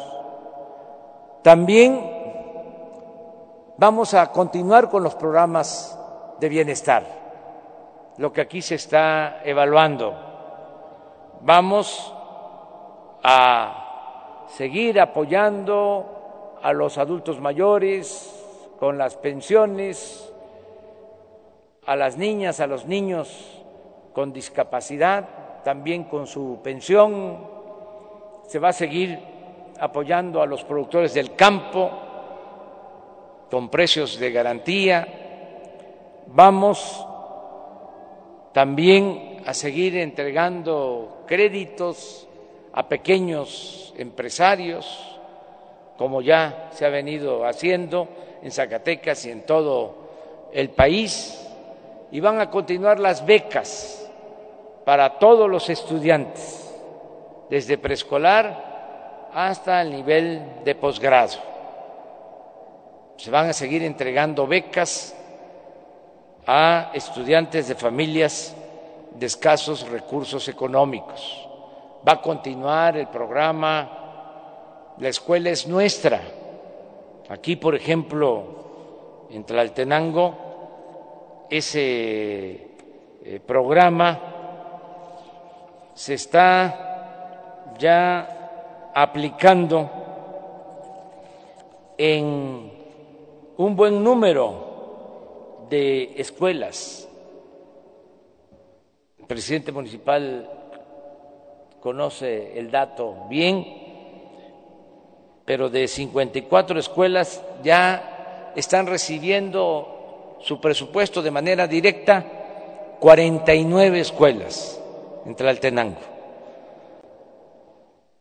También 1.43 2.01
vamos 3.77 4.15
a 4.15 4.31
continuar 4.31 4.89
con 4.89 5.03
los 5.03 5.13
programas 5.13 6.00
de 6.39 6.50
bienestar, 6.50 7.03
lo 8.17 8.34
que 8.34 8.41
aquí 8.41 8.63
se 8.63 8.74
está 8.74 9.41
evaluando. 9.43 10.15
Vamos 11.41 12.12
a 13.22 14.48
seguir 14.48 15.00
apoyando 15.00 16.16
a 16.61 16.73
los 16.73 16.97
adultos 16.97 17.39
mayores, 17.39 18.33
con 18.79 18.97
las 18.97 19.15
pensiones 19.15 20.27
a 21.87 21.95
las 21.95 22.17
niñas, 22.17 22.59
a 22.59 22.67
los 22.67 22.85
niños 22.85 23.63
con 24.13 24.33
discapacidad, 24.33 25.63
también 25.63 26.03
con 26.03 26.27
su 26.27 26.59
pensión. 26.61 27.37
Se 28.45 28.59
va 28.59 28.69
a 28.69 28.73
seguir 28.73 29.17
apoyando 29.79 30.41
a 30.41 30.45
los 30.45 30.63
productores 30.65 31.13
del 31.13 31.33
campo 31.33 31.89
con 33.49 33.69
precios 33.69 34.19
de 34.19 34.31
garantía. 34.31 35.07
Vamos 36.27 37.05
también 38.53 39.41
a 39.45 39.53
seguir 39.53 39.95
entregando 39.95 41.23
créditos 41.25 42.27
a 42.73 42.89
pequeños 42.89 43.93
empresarios, 43.97 45.16
como 45.97 46.21
ya 46.21 46.69
se 46.71 46.85
ha 46.85 46.89
venido 46.89 47.45
haciendo 47.45 48.07
en 48.41 48.51
Zacatecas 48.51 49.25
y 49.25 49.31
en 49.31 49.41
todo 49.41 49.95
el 50.53 50.69
país. 50.69 51.43
Y 52.11 52.19
van 52.19 52.39
a 52.39 52.49
continuar 52.49 52.99
las 52.99 53.25
becas 53.25 54.09
para 54.85 55.19
todos 55.19 55.49
los 55.49 55.69
estudiantes, 55.69 56.73
desde 57.49 57.77
preescolar 57.77 59.29
hasta 59.33 59.81
el 59.81 59.91
nivel 59.91 60.63
de 60.63 60.75
posgrado. 60.75 61.38
Se 63.17 63.29
van 63.31 63.49
a 63.49 63.53
seguir 63.53 63.83
entregando 63.83 64.47
becas 64.47 65.15
a 66.45 66.91
estudiantes 66.93 67.67
de 67.67 67.75
familias 67.75 68.55
de 69.13 69.25
escasos 69.25 69.88
recursos 69.89 70.47
económicos. 70.47 71.47
Va 72.07 72.13
a 72.13 72.21
continuar 72.21 72.95
el 72.95 73.07
programa 73.07 73.96
La 74.99 75.10
escuela 75.10 75.49
es 75.49 75.67
nuestra 75.67 76.21
Aquí, 77.29 77.57
por 77.57 77.75
ejemplo, 77.75 79.25
en 79.29 79.43
Tlaltenango, 79.43 81.45
ese 81.49 82.67
eh, 83.21 83.41
programa 83.45 84.19
se 85.93 86.13
está 86.13 87.73
ya 87.77 88.91
aplicando 88.95 89.89
en 91.97 92.71
un 93.57 93.75
buen 93.75 94.01
número 94.01 95.65
de 95.69 96.13
escuelas. 96.15 97.10
El 99.19 99.25
presidente 99.25 99.73
municipal 99.73 100.49
conoce 101.81 102.57
el 102.57 102.71
dato 102.71 103.25
bien 103.29 103.87
pero 105.47 105.69
de 105.69 105.88
54 105.88 106.77
escuelas 106.77 107.41
ya 107.63 108.51
están 108.53 108.86
recibiendo 108.86 110.36
su 110.41 110.60
presupuesto 110.60 111.21
de 111.21 111.31
manera 111.31 111.67
directa 111.67 112.25
49 112.99 113.97
escuelas 113.97 114.77
en 115.25 115.36
Tlaltenango 115.36 116.01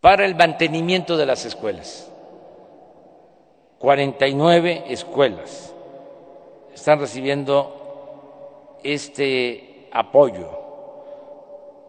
para 0.00 0.24
el 0.24 0.36
mantenimiento 0.36 1.16
de 1.16 1.26
las 1.26 1.44
escuelas. 1.44 2.08
49 3.80 4.84
escuelas 4.86 5.74
están 6.72 7.00
recibiendo 7.00 8.78
este 8.84 9.88
apoyo. 9.90 10.48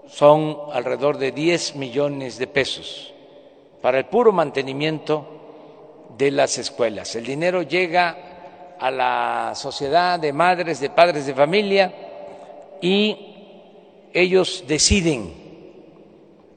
Son 0.07 0.57
alrededor 0.73 1.19
de 1.19 1.31
10 1.31 1.75
millones 1.75 2.39
de 2.39 2.47
pesos 2.47 3.13
para 3.81 3.99
el 3.99 4.05
puro 4.05 4.31
mantenimiento 4.31 5.25
de 6.17 6.31
las 6.31 6.57
escuelas. 6.57 7.15
El 7.15 7.25
dinero 7.25 7.61
llega 7.61 8.75
a 8.79 8.91
la 8.91 9.51
sociedad 9.55 10.19
de 10.19 10.33
madres, 10.33 10.79
de 10.79 10.89
padres 10.89 11.25
de 11.25 11.33
familia 11.33 11.93
y 12.81 13.35
ellos 14.13 14.63
deciden 14.67 15.33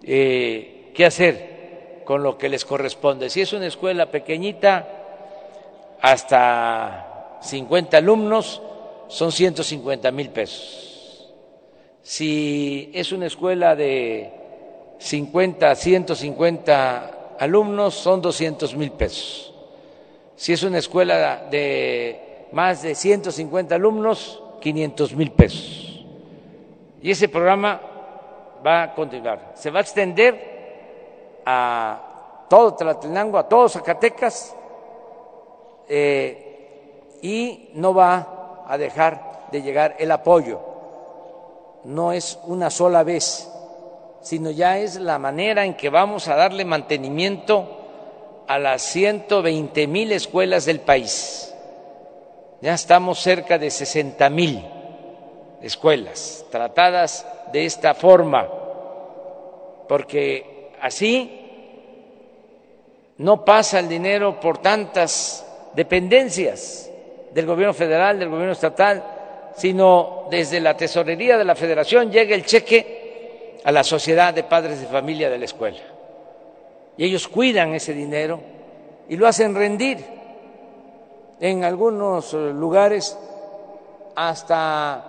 eh, 0.03 0.93
qué 0.95 1.05
hacer 1.05 2.03
con 2.05 2.23
lo 2.23 2.37
que 2.39 2.49
les 2.49 2.65
corresponde. 2.65 3.31
Si 3.31 3.41
es 3.41 3.53
una 3.53 3.67
escuela 3.67 4.07
pequeñita, 4.07 4.89
hasta 6.01 7.39
50 7.43 7.97
alumnos, 7.99 8.63
son 9.09 9.33
150 9.33 10.11
mil 10.11 10.31
pesos. 10.31 11.33
Si 12.03 12.91
es 12.95 13.13
una 13.13 13.27
escuela 13.27 13.77
de 13.77 14.40
50 15.01 15.71
a 15.71 15.75
150 15.75 17.37
alumnos 17.39 17.95
son 17.95 18.21
200 18.21 18.77
mil 18.77 18.93
pesos. 18.93 19.53
Si 20.37 20.53
es 20.53 20.63
una 20.63 20.79
escuela 20.79 21.45
de 21.51 22.47
más 22.53 22.83
de 22.83 22.95
150 22.95 23.75
alumnos, 23.75 24.43
500 24.61 25.15
mil 25.15 25.33
pesos. 25.33 26.05
Y 27.03 27.11
ese 27.11 27.31
programa 27.31 27.81
va 28.65 28.83
a 28.83 28.95
continuar. 28.95 29.53
Se 29.55 29.71
va 29.71 29.79
a 29.79 29.83
extender 29.83 31.41
a 31.47 32.47
todo 32.49 32.75
Tlatenango, 32.75 33.39
a 33.39 33.49
todos 33.49 33.73
Zacatecas, 33.73 34.55
eh, 35.89 37.19
y 37.23 37.71
no 37.75 37.95
va 37.95 38.65
a 38.67 38.77
dejar 38.77 39.49
de 39.51 39.63
llegar 39.63 39.97
el 39.99 40.11
apoyo. 40.13 40.61
No 41.85 42.13
es 42.13 42.39
una 42.45 42.69
sola 42.69 43.03
vez 43.03 43.50
sino 44.23 44.51
ya 44.51 44.79
es 44.79 44.97
la 44.97 45.19
manera 45.19 45.65
en 45.65 45.75
que 45.75 45.89
vamos 45.89 46.29
a 46.29 46.37
darle 46.37 46.65
mantenimiento 46.65 47.77
a 48.47 48.59
las 48.59 48.83
120 48.83 49.87
mil 49.87 50.13
escuelas 50.13 50.65
del 50.67 50.81
país. 50.81 51.55
Ya 52.61 52.75
estamos 52.75 53.19
cerca 53.21 53.59
de 53.59 53.71
60 53.71 54.29
mil 54.31 54.65
escuelas 55.63 56.45
tratadas 56.51 57.27
de 57.53 57.65
esta 57.65 57.95
forma, 57.95 58.49
porque 59.89 60.71
así 60.81 61.37
no 63.19 63.45
pasa 63.45 63.79
el 63.79 63.89
dinero 63.89 64.41
por 64.41 64.59
tantas 64.59 65.47
dependencias 65.75 66.91
del 67.33 67.47
gobierno 67.47 67.75
federal, 67.75 68.19
del 68.19 68.29
gobierno 68.29 68.53
estatal, 68.53 69.03
sino 69.57 70.27
desde 70.31 70.61
la 70.61 70.77
tesorería 70.77 71.39
de 71.39 71.45
la 71.45 71.55
federación 71.55 72.11
llega 72.11 72.35
el 72.35 72.45
cheque 72.45 73.00
a 73.65 73.73
la 73.73 73.85
sociedad 73.85 74.33
de 74.33 74.45
padres 74.45 74.81
de 74.81 74.87
familia 74.87 75.31
de 75.31 75.39
la 75.39 75.45
escuela. 75.45 75.81
Y 76.97 77.05
ellos 77.05 77.29
cuidan 77.29 77.75
ese 77.75 77.93
dinero 77.93 78.41
y 79.09 79.17
lo 79.17 79.27
hacen 79.27 79.55
rendir. 79.55 79.99
En 81.41 81.65
algunos 81.65 82.35
eh, 82.35 82.53
lugares 82.53 83.17
hasta 84.15 85.05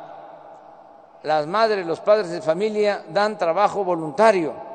las 1.24 1.46
madres, 1.48 1.86
los 1.86 2.00
padres 2.00 2.30
de 2.30 2.42
familia 2.42 3.04
dan 3.10 3.38
trabajo 3.38 3.84
voluntario 3.84 4.72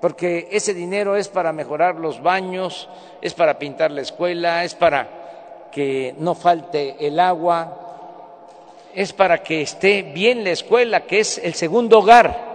porque 0.00 0.48
ese 0.50 0.74
dinero 0.74 1.16
es 1.16 1.28
para 1.28 1.52
mejorar 1.52 1.96
los 1.96 2.22
baños, 2.22 2.88
es 3.20 3.34
para 3.34 3.58
pintar 3.58 3.90
la 3.90 4.02
escuela, 4.02 4.64
es 4.64 4.74
para 4.74 5.68
que 5.72 6.14
no 6.18 6.34
falte 6.34 6.96
el 7.06 7.18
agua, 7.18 7.76
es 8.94 9.12
para 9.12 9.42
que 9.42 9.62
esté 9.62 10.02
bien 10.02 10.44
la 10.44 10.50
escuela, 10.50 11.00
que 11.00 11.20
es 11.20 11.38
el 11.38 11.54
segundo 11.54 11.98
hogar. 11.98 12.45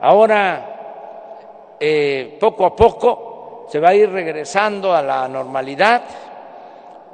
Ahora, 0.00 1.74
eh, 1.80 2.36
poco 2.38 2.66
a 2.66 2.76
poco, 2.76 3.66
se 3.68 3.80
va 3.80 3.90
a 3.90 3.94
ir 3.94 4.10
regresando 4.10 4.94
a 4.94 5.02
la 5.02 5.26
normalidad 5.28 6.02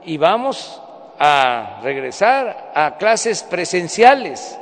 y 0.04 0.16
vamos 0.16 0.80
a 1.18 1.80
regresar 1.82 2.72
a 2.74 2.96
clases 2.96 3.42
presenciales, 3.44 4.58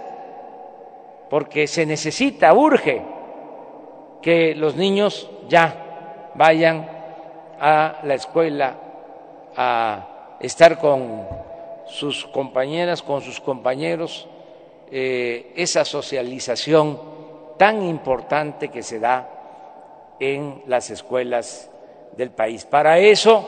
porque 1.29 1.67
se 1.67 1.87
necesita, 1.87 2.53
urge 2.53 3.03
que 4.21 4.55
los 4.55 4.77
niños 4.77 5.31
ya 5.49 6.31
vayan 6.35 6.89
a 7.59 8.01
la 8.03 8.15
escuela 8.15 8.75
a 9.57 10.37
estar 10.41 10.79
con 10.79 11.27
sus 11.87 12.27
compañeras, 12.27 13.03
con 13.03 13.23
sus 13.23 13.41
compañeros, 13.41 14.29
eh, 14.91 15.53
esa 15.57 15.85
socialización 15.85 17.20
tan 17.61 17.83
importante 17.83 18.71
que 18.71 18.83
se 18.83 18.99
da 18.99 19.29
en 20.19 20.63
las 20.65 20.89
escuelas 20.89 21.71
del 22.17 22.31
país. 22.31 22.65
Para 22.65 22.97
eso 22.97 23.45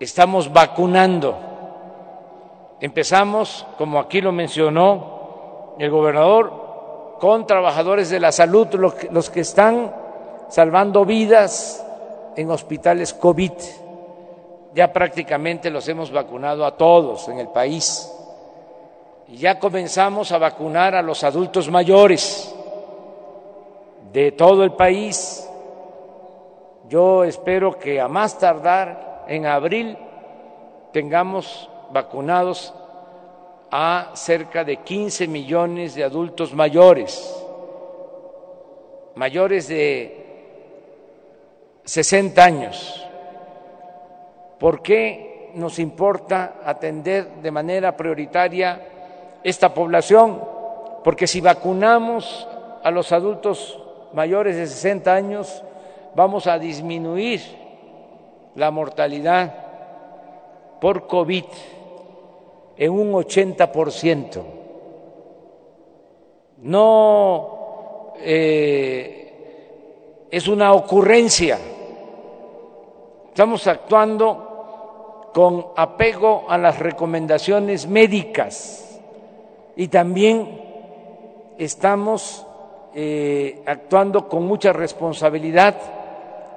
estamos 0.00 0.50
vacunando. 0.50 1.36
Empezamos, 2.80 3.66
como 3.76 3.98
aquí 3.98 4.22
lo 4.22 4.32
mencionó 4.32 5.74
el 5.78 5.90
gobernador, 5.90 7.18
con 7.20 7.46
trabajadores 7.46 8.08
de 8.08 8.20
la 8.20 8.32
salud, 8.32 8.68
los 9.10 9.28
que 9.28 9.40
están 9.40 9.94
salvando 10.48 11.04
vidas 11.04 11.86
en 12.34 12.50
hospitales 12.50 13.12
COVID. 13.12 13.52
Ya 14.72 14.90
prácticamente 14.94 15.68
los 15.68 15.86
hemos 15.88 16.10
vacunado 16.10 16.64
a 16.64 16.74
todos 16.74 17.28
en 17.28 17.38
el 17.38 17.48
país. 17.48 18.10
Y 19.32 19.38
ya 19.38 19.58
comenzamos 19.58 20.30
a 20.30 20.36
vacunar 20.36 20.94
a 20.94 21.00
los 21.00 21.24
adultos 21.24 21.70
mayores 21.70 22.54
de 24.12 24.32
todo 24.32 24.62
el 24.62 24.72
país. 24.72 25.48
Yo 26.90 27.24
espero 27.24 27.78
que 27.78 27.98
a 27.98 28.08
más 28.08 28.38
tardar 28.38 29.24
en 29.26 29.46
abril 29.46 29.96
tengamos 30.92 31.70
vacunados 31.92 32.74
a 33.70 34.10
cerca 34.12 34.64
de 34.64 34.76
15 34.76 35.26
millones 35.28 35.94
de 35.94 36.04
adultos 36.04 36.52
mayores, 36.52 37.34
mayores 39.14 39.66
de 39.66 40.60
60 41.84 42.44
años. 42.44 43.06
¿Por 44.58 44.82
qué 44.82 45.52
nos 45.54 45.78
importa 45.78 46.56
atender 46.66 47.36
de 47.36 47.50
manera 47.50 47.96
prioritaria 47.96 48.88
esta 49.44 49.74
población? 49.74 50.40
Porque 51.04 51.26
si 51.26 51.40
vacunamos 51.40 52.46
a 52.82 52.90
los 52.90 53.12
adultos 53.12 53.78
mayores 54.12 54.56
de 54.56 54.66
60 54.66 55.12
años, 55.12 55.62
vamos 56.14 56.46
a 56.46 56.58
disminuir 56.58 57.40
la 58.54 58.70
mortalidad 58.70 59.54
por 60.80 61.06
COVID 61.06 61.44
en 62.76 62.92
un 62.92 63.12
80%. 63.12 64.42
No 66.58 68.12
eh, 68.18 70.26
es 70.30 70.48
una 70.48 70.72
ocurrencia. 70.72 71.58
Estamos 73.28 73.66
actuando 73.66 75.30
con 75.32 75.66
apego 75.76 76.44
a 76.48 76.58
las 76.58 76.78
recomendaciones 76.78 77.86
médicas 77.86 78.91
y 79.76 79.88
también 79.88 80.60
estamos 81.58 82.46
eh, 82.94 83.62
actuando 83.66 84.28
con 84.28 84.46
mucha 84.46 84.72
responsabilidad 84.72 85.74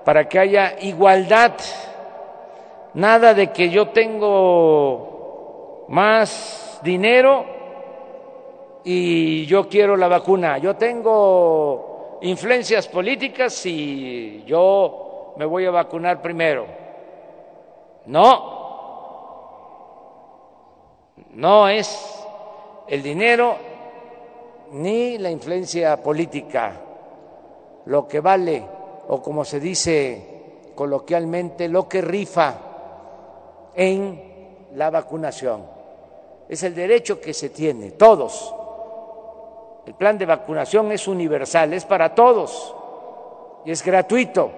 para 0.03 0.27
que 0.27 0.39
haya 0.39 0.75
igualdad. 0.81 1.53
Nada 2.93 3.33
de 3.33 3.51
que 3.51 3.69
yo 3.69 3.89
tengo 3.89 5.85
más 5.89 6.79
dinero 6.83 7.45
y 8.83 9.45
yo 9.45 9.67
quiero 9.67 9.97
la 9.97 10.07
vacuna. 10.07 10.57
Yo 10.57 10.75
tengo 10.75 12.19
influencias 12.21 12.87
políticas 12.87 13.65
y 13.65 14.43
yo 14.45 15.33
me 15.37 15.45
voy 15.45 15.65
a 15.65 15.71
vacunar 15.71 16.21
primero. 16.21 16.65
No, 18.05 18.55
no 21.31 21.67
es 21.67 22.24
el 22.87 23.01
dinero 23.01 23.55
ni 24.71 25.17
la 25.17 25.29
influencia 25.29 26.01
política. 26.01 26.81
Lo 27.85 28.07
que 28.07 28.19
vale, 28.19 28.63
o 29.07 29.21
como 29.21 29.45
se 29.45 29.59
dice 29.59 30.71
coloquialmente, 30.73 31.67
lo 31.67 31.87
que 31.87 32.01
rifa 32.01 32.55
en 33.75 34.67
la 34.75 34.89
vacunación. 34.89 35.63
Es 36.47 36.63
el 36.63 36.75
derecho 36.75 37.19
que 37.19 37.33
se 37.33 37.49
tiene, 37.49 37.91
todos. 37.91 38.53
El 39.85 39.93
plan 39.93 40.17
de 40.17 40.25
vacunación 40.25 40.91
es 40.91 41.07
universal, 41.07 41.73
es 41.73 41.85
para 41.85 42.13
todos. 42.13 42.75
Y 43.65 43.71
es 43.71 43.83
gratuito. 43.83 44.51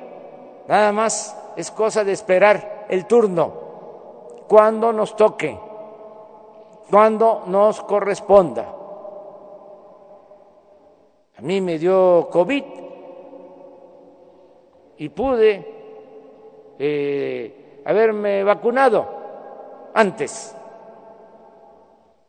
Nada 0.68 0.92
más 0.92 1.38
es 1.56 1.72
cosa 1.72 2.04
de 2.04 2.12
esperar 2.12 2.86
el 2.90 3.06
turno, 3.06 3.52
cuando 4.48 4.94
nos 4.94 5.16
toque, 5.16 5.58
cuando 6.90 7.44
nos 7.48 7.82
corresponda. 7.82 8.74
A 11.38 11.42
mí 11.42 11.62
me 11.62 11.78
dio 11.78 12.30
COVID 12.32 12.64
y 14.98 15.10
pude 15.10 15.76
eh, 16.80 17.82
haberme 17.86 18.44
vacunado 18.44 19.08
antes 19.94 20.56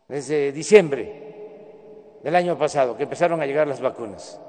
desde 0.06 0.52
diciembre 0.52 2.18
del 2.22 2.36
año 2.36 2.58
pasado, 2.58 2.96
que 2.96 3.04
empezaron 3.04 3.40
a 3.40 3.46
llegar 3.46 3.66
las 3.66 3.80
vacunas. 3.80 4.40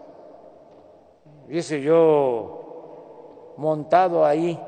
Hubiese 1.47 1.81
yo 1.81 3.53
montado 3.57 4.25
ahí 4.25 4.59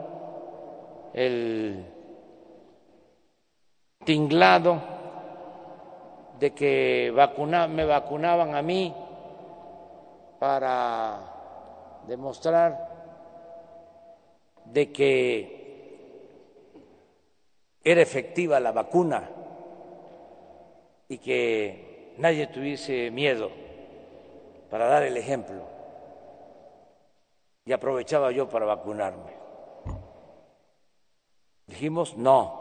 el 1.13 1.85
tinglado 4.05 5.00
de 6.41 6.51
que 6.55 7.13
me 7.69 7.85
vacunaban 7.85 8.55
a 8.55 8.63
mí 8.63 8.91
para 10.39 11.19
demostrar 12.07 12.89
de 14.65 14.91
que 14.91 15.61
era 17.83 18.01
efectiva 18.01 18.59
la 18.59 18.71
vacuna 18.71 19.29
y 21.09 21.19
que 21.19 22.15
nadie 22.17 22.47
tuviese 22.47 23.11
miedo 23.11 23.51
para 24.71 24.87
dar 24.87 25.03
el 25.03 25.17
ejemplo. 25.17 25.61
Y 27.65 27.71
aprovechaba 27.71 28.31
yo 28.31 28.49
para 28.49 28.65
vacunarme. 28.65 29.31
Dijimos, 31.67 32.17
no, 32.17 32.60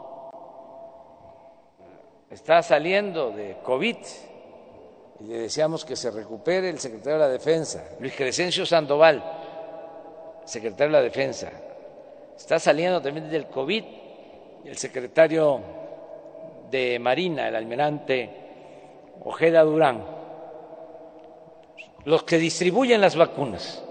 está 2.31 2.63
saliendo 2.63 3.31
de 3.31 3.57
COVID. 3.63 3.97
Y 5.19 5.23
le 5.25 5.37
deseamos 5.39 5.85
que 5.85 5.95
se 5.95 6.09
recupere 6.09 6.69
el 6.69 6.79
secretario 6.79 7.19
de 7.19 7.25
la 7.25 7.29
Defensa, 7.29 7.83
Luis 7.99 8.15
Crescencio 8.15 8.65
Sandoval, 8.65 9.23
secretario 10.45 10.87
de 10.87 10.99
la 10.99 11.03
Defensa. 11.03 11.51
Está 12.35 12.57
saliendo 12.57 13.01
también 13.01 13.29
del 13.29 13.45
COVID 13.45 13.83
el 14.65 14.77
secretario 14.77 15.61
de 16.71 16.97
Marina, 16.97 17.47
el 17.47 17.55
almirante 17.55 18.29
Ojeda 19.23 19.61
Durán, 19.61 20.03
los 22.05 22.23
que 22.23 22.37
distribuyen 22.37 23.01
las 23.01 23.15
vacunas. 23.15 23.83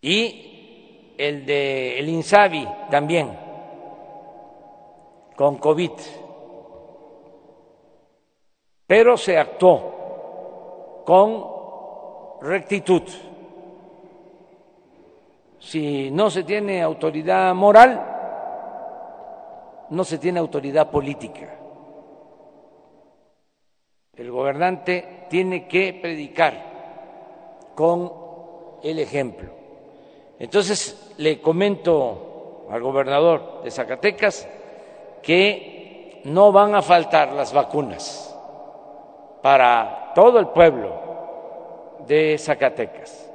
Y 0.00 1.14
el 1.16 1.46
de 1.46 2.00
el 2.00 2.08
Insabi 2.08 2.66
también 2.90 3.41
con 5.36 5.56
COVID. 5.56 5.92
Pero 8.86 9.16
se 9.16 9.38
actuó 9.38 11.02
con 11.04 11.44
rectitud. 12.42 13.02
Si 15.58 16.10
no 16.10 16.28
se 16.28 16.42
tiene 16.42 16.82
autoridad 16.82 17.54
moral, 17.54 18.08
no 19.90 20.04
se 20.04 20.18
tiene 20.18 20.40
autoridad 20.40 20.90
política. 20.90 21.58
El 24.14 24.30
gobernante 24.30 25.26
tiene 25.30 25.66
que 25.66 25.94
predicar 25.94 26.72
con 27.74 28.12
el 28.82 28.98
ejemplo. 28.98 29.50
Entonces 30.38 31.14
le 31.18 31.40
comento 31.40 32.66
al 32.70 32.82
gobernador 32.82 33.62
de 33.62 33.70
Zacatecas 33.70 34.48
que 35.22 36.20
no 36.24 36.52
van 36.52 36.74
a 36.74 36.82
faltar 36.82 37.32
las 37.32 37.52
vacunas 37.52 38.36
para 39.40 40.12
todo 40.14 40.38
el 40.38 40.48
pueblo 40.48 41.00
de 42.06 42.36
Zacatecas, 42.38 43.30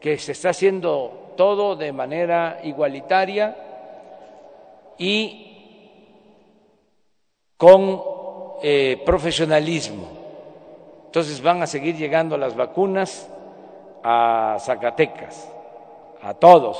que 0.00 0.18
se 0.18 0.32
está 0.32 0.50
haciendo 0.50 1.32
todo 1.36 1.76
de 1.76 1.92
manera 1.92 2.60
igualitaria 2.62 3.56
y 4.98 5.48
con 7.56 8.02
eh, 8.62 9.00
profesionalismo. 9.04 10.08
Entonces 11.06 11.42
van 11.42 11.62
a 11.62 11.66
seguir 11.66 11.96
llegando 11.96 12.36
las 12.36 12.56
vacunas 12.56 13.30
a 14.02 14.56
Zacatecas, 14.60 15.50
a 16.22 16.34
todos, 16.34 16.78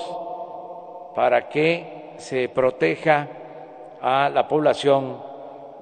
para 1.14 1.48
que 1.48 2.14
se 2.16 2.48
proteja 2.48 3.28
a 4.02 4.28
la 4.28 4.46
población 4.48 5.22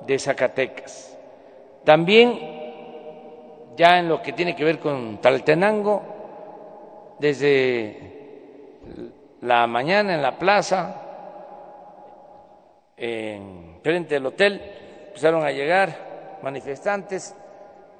de 0.06 0.18
Zacatecas. 0.18 1.18
También, 1.85 2.38
ya 3.76 3.98
en 3.98 4.09
lo 4.09 4.22
que 4.22 4.33
tiene 4.33 4.54
que 4.54 4.64
ver 4.64 4.78
con 4.78 5.18
Taltenango, 5.18 6.02
desde 7.18 8.12
la 9.40 9.66
mañana 9.66 10.14
en 10.14 10.22
la 10.22 10.38
plaza, 10.38 11.02
en 12.96 13.80
frente 13.83 14.14
del 14.14 14.26
hotel, 14.26 14.61
empezaron 15.09 15.42
a 15.42 15.50
llegar 15.50 16.38
manifestantes 16.42 17.35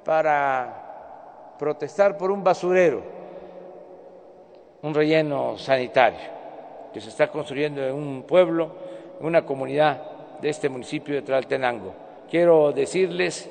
para 0.05 1.55
protestar 1.57 2.17
por 2.17 2.31
un 2.31 2.43
basurero 2.43 3.21
un 4.81 4.93
relleno 4.93 5.57
sanitario 5.57 6.19
que 6.93 6.99
se 6.99 7.09
está 7.09 7.27
construyendo 7.27 7.85
en 7.85 7.93
un 7.93 8.23
pueblo, 8.23 8.71
en 9.19 9.25
una 9.25 9.45
comunidad 9.45 10.10
de 10.41 10.49
este 10.49 10.69
municipio 10.69 11.15
de 11.15 11.21
Tlaltenango. 11.21 11.93
Quiero 12.29 12.71
decirles 12.71 13.49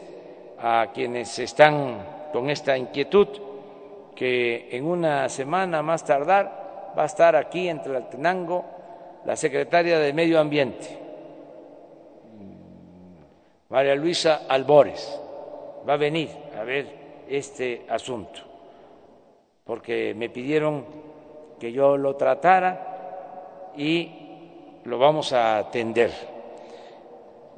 a 0.58 0.88
quienes 0.92 1.38
están 1.38 1.98
con 2.32 2.50
esta 2.50 2.76
inquietud 2.76 3.28
que 4.14 4.68
en 4.70 4.84
una 4.84 5.28
semana 5.28 5.82
más 5.82 6.04
tardar 6.04 6.92
va 6.96 7.04
a 7.04 7.06
estar 7.06 7.36
aquí 7.36 7.68
en 7.68 7.82
Tlaltenango 7.82 8.64
la 9.24 9.36
secretaria 9.36 9.98
de 9.98 10.12
Medio 10.12 10.40
Ambiente, 10.40 10.98
María 13.68 13.94
Luisa 13.94 14.42
Albores, 14.48 15.20
va 15.88 15.94
a 15.94 15.96
venir 15.96 16.30
a 16.58 16.64
ver 16.64 16.86
este 17.28 17.84
asunto, 17.88 18.40
porque 19.64 20.14
me 20.16 20.30
pidieron 20.30 20.84
que 21.58 21.70
yo 21.70 21.96
lo 21.96 22.16
tratara 22.16 23.72
y 23.76 24.10
lo 24.84 24.98
vamos 24.98 25.32
a 25.32 25.58
atender. 25.58 26.39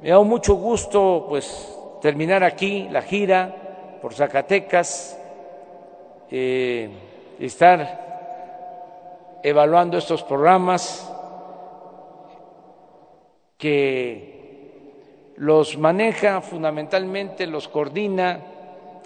Me 0.03 0.09
da 0.09 0.19
mucho 0.19 0.55
gusto 0.55 1.27
pues 1.29 1.77
terminar 2.01 2.43
aquí 2.43 2.89
la 2.91 3.03
gira 3.03 3.99
por 4.01 4.13
Zacatecas, 4.13 5.17
eh, 6.29 6.89
estar 7.39 9.39
evaluando 9.41 9.97
estos 9.97 10.21
programas 10.23 11.09
que 13.57 15.31
los 15.37 15.77
maneja 15.77 16.41
fundamentalmente, 16.41 17.47
los 17.47 17.69
coordina, 17.69 18.41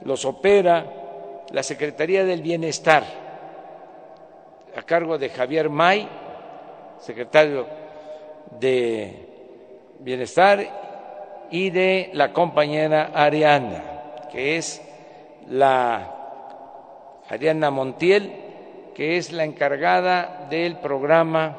los 0.04 0.26
opera 0.26 1.44
la 1.52 1.62
Secretaría 1.62 2.26
del 2.26 2.42
Bienestar 2.42 3.04
a 4.76 4.82
cargo 4.82 5.20
de 5.20 5.30
Javier 5.30 5.70
May, 5.70 6.10
secretario 6.98 7.68
de 8.60 9.28
Bienestar, 10.00 10.87
y 11.52 11.70
de 11.70 12.10
la 12.14 12.34
compañera 12.34 13.12
Ariana, 13.14 13.84
que 14.32 14.58
es 14.58 14.82
la 15.50 16.14
Ariana 17.30 17.72
Montiel, 17.72 18.32
que 18.94 19.18
es 19.18 19.32
la 19.32 19.44
encargada 19.44 20.48
del 20.50 20.78
programa 20.78 21.56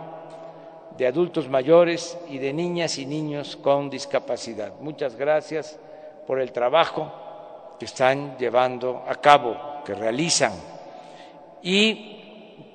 de 0.96 1.06
adultos 1.06 1.48
mayores 1.48 2.18
y 2.28 2.38
de 2.38 2.52
niñas 2.52 2.98
y 2.98 3.06
niños 3.06 3.56
con 3.56 3.88
discapacidad. 3.88 4.72
Muchas 4.80 5.16
gracias 5.16 5.78
por 6.26 6.40
el 6.40 6.52
trabajo 6.52 7.76
que 7.78 7.84
están 7.84 8.36
llevando 8.38 9.04
a 9.06 9.14
cabo, 9.14 9.82
que 9.84 9.94
realizan. 9.94 10.52
Y 11.62 12.18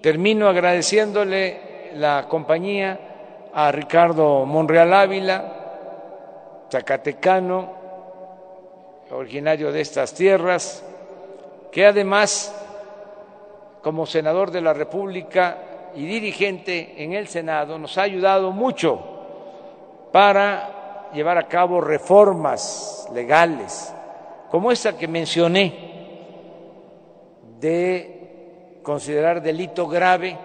Termino 0.03 0.49
agradeciéndole 0.49 1.91
la 1.95 2.25
compañía 2.27 2.99
a 3.53 3.71
Ricardo 3.71 4.45
Monreal 4.45 4.93
Ávila, 4.93 5.62
zacatecano, 6.73 7.69
originario 9.11 9.71
de 9.71 9.81
estas 9.81 10.11
tierras, 10.15 10.83
que 11.71 11.85
además, 11.85 12.51
como 13.83 14.07
senador 14.07 14.49
de 14.49 14.61
la 14.61 14.73
República 14.73 15.91
y 15.93 16.03
dirigente 16.07 16.95
en 16.97 17.13
el 17.13 17.27
Senado, 17.27 17.77
nos 17.77 17.95
ha 17.99 18.01
ayudado 18.01 18.51
mucho 18.51 18.99
para 20.11 21.11
llevar 21.13 21.37
a 21.37 21.47
cabo 21.47 21.79
reformas 21.79 23.07
legales, 23.13 23.93
como 24.49 24.71
esta 24.71 24.97
que 24.97 25.07
mencioné, 25.07 25.91
de 27.59 28.79
considerar 28.81 29.43
delito 29.43 29.87
grave 29.87 30.35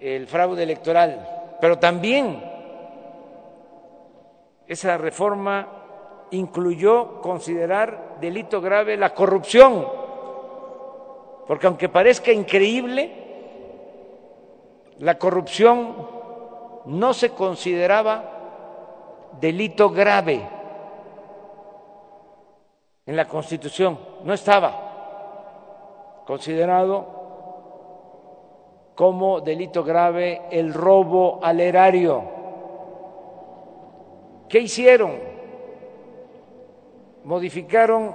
el 0.00 0.28
fraude 0.28 0.62
electoral, 0.62 1.56
pero 1.60 1.76
también 1.80 2.45
esa 4.66 4.98
reforma 4.98 5.68
incluyó 6.30 7.20
considerar 7.20 8.16
delito 8.20 8.60
grave 8.60 8.96
la 8.96 9.14
corrupción, 9.14 9.86
porque 11.46 11.66
aunque 11.66 11.88
parezca 11.88 12.32
increíble, 12.32 13.24
la 14.98 15.18
corrupción 15.18 15.94
no 16.86 17.14
se 17.14 17.30
consideraba 17.30 18.32
delito 19.40 19.90
grave 19.90 20.48
en 23.04 23.16
la 23.16 23.28
Constitución, 23.28 23.98
no 24.24 24.32
estaba 24.32 26.22
considerado 26.26 27.14
como 28.96 29.40
delito 29.42 29.84
grave 29.84 30.42
el 30.50 30.74
robo 30.74 31.38
al 31.42 31.60
erario. 31.60 32.35
¿Qué 34.48 34.60
hicieron? 34.60 35.18
Modificaron 37.24 38.14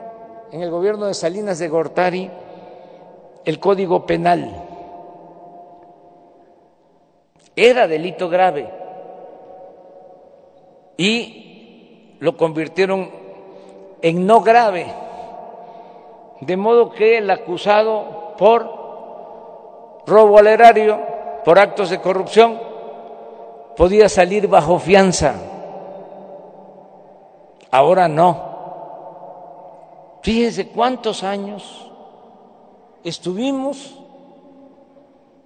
en 0.51 0.61
el 0.61 0.69
gobierno 0.69 1.05
de 1.05 1.13
Salinas 1.13 1.59
de 1.59 1.67
Gortari 1.67 2.31
el 3.43 3.59
Código 3.59 4.05
Penal. 4.05 4.67
Era 7.55 7.87
delito 7.87 8.29
grave 8.29 8.69
y 10.95 12.15
lo 12.19 12.37
convirtieron 12.37 13.09
en 14.01 14.25
no 14.25 14.41
grave 14.41 14.87
de 16.41 16.57
modo 16.57 16.91
que 16.91 17.19
el 17.19 17.29
acusado 17.29 18.35
por 18.37 18.81
robo 20.07 20.39
al 20.39 20.47
erario, 20.47 20.99
por 21.45 21.59
actos 21.59 21.89
de 21.89 22.01
corrupción, 22.01 22.59
podía 23.77 24.09
salir 24.09 24.47
bajo 24.47 24.79
fianza. 24.79 25.35
Ahora 27.71 28.07
no. 28.07 28.51
Fíjense 30.21 30.67
cuántos 30.67 31.23
años 31.23 31.89
estuvimos 33.03 33.97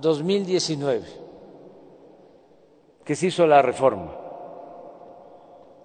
2019, 0.00 1.23
que 3.04 3.14
se 3.14 3.26
hizo 3.26 3.46
la 3.46 3.62
reforma. 3.62 4.10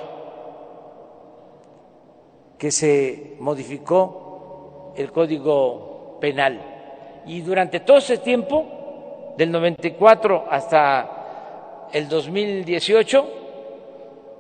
que 2.57 2.71
se 2.71 3.35
modificó 3.39 4.93
el 4.95 5.11
Código 5.11 6.17
Penal. 6.19 7.21
Y 7.25 7.41
durante 7.41 7.79
todo 7.79 7.97
ese 7.97 8.19
tiempo 8.19 9.33
del 9.37 9.51
94 9.51 10.45
hasta 10.49 11.87
el 11.91 12.07
2018 12.07 13.27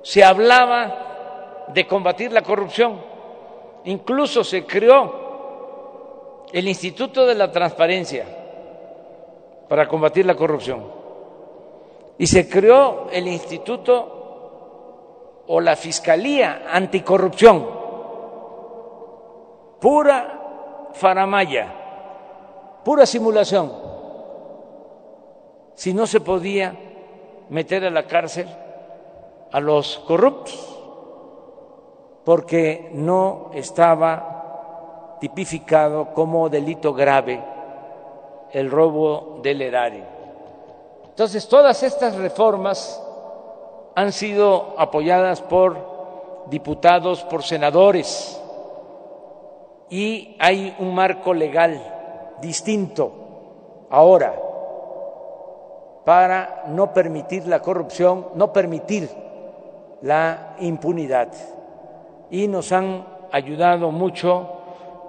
se 0.03 0.23
hablaba 0.23 1.65
de 1.73 1.87
combatir 1.87 2.31
la 2.31 2.41
corrupción. 2.41 2.99
Incluso 3.85 4.43
se 4.43 4.65
creó 4.65 5.28
el 6.51 6.67
Instituto 6.67 7.25
de 7.25 7.35
la 7.35 7.51
Transparencia 7.51 8.25
para 9.67 9.87
combatir 9.87 10.25
la 10.25 10.35
corrupción. 10.35 10.83
Y 12.17 12.27
se 12.27 12.49
creó 12.49 13.07
el 13.11 13.27
Instituto 13.27 15.43
o 15.47 15.61
la 15.61 15.75
Fiscalía 15.75 16.63
Anticorrupción. 16.71 17.79
Pura 19.79 20.89
faramaya, 20.93 22.81
pura 22.83 23.05
simulación. 23.05 23.71
Si 25.75 25.93
no 25.93 26.05
se 26.05 26.19
podía 26.19 26.75
meter 27.49 27.85
a 27.85 27.89
la 27.89 28.05
cárcel 28.05 28.47
a 29.51 29.59
los 29.59 29.99
corruptos, 29.99 30.77
porque 32.25 32.89
no 32.93 33.51
estaba 33.53 34.38
tipificado 35.19 36.13
como 36.13 36.49
delito 36.49 36.93
grave 36.93 37.43
el 38.51 38.71
robo 38.71 39.39
del 39.43 39.61
erario. 39.61 40.03
Entonces, 41.09 41.47
todas 41.47 41.83
estas 41.83 42.15
reformas 42.15 43.01
han 43.95 44.11
sido 44.11 44.75
apoyadas 44.77 45.41
por 45.41 46.45
diputados, 46.49 47.23
por 47.23 47.43
senadores, 47.43 48.41
y 49.89 50.35
hay 50.39 50.75
un 50.79 50.93
marco 50.93 51.33
legal 51.33 52.37
distinto 52.41 53.11
ahora 53.89 54.33
para 56.05 56.63
no 56.67 56.93
permitir 56.93 57.45
la 57.47 57.59
corrupción, 57.59 58.27
no 58.35 58.53
permitir 58.53 59.09
la 60.01 60.55
impunidad. 60.59 61.29
Y 62.31 62.47
nos 62.47 62.71
han 62.71 63.05
ayudado 63.31 63.91
mucho 63.91 64.58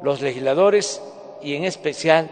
los 0.02 0.20
legisladores 0.20 1.02
y 1.42 1.54
en 1.54 1.64
especial 1.64 2.28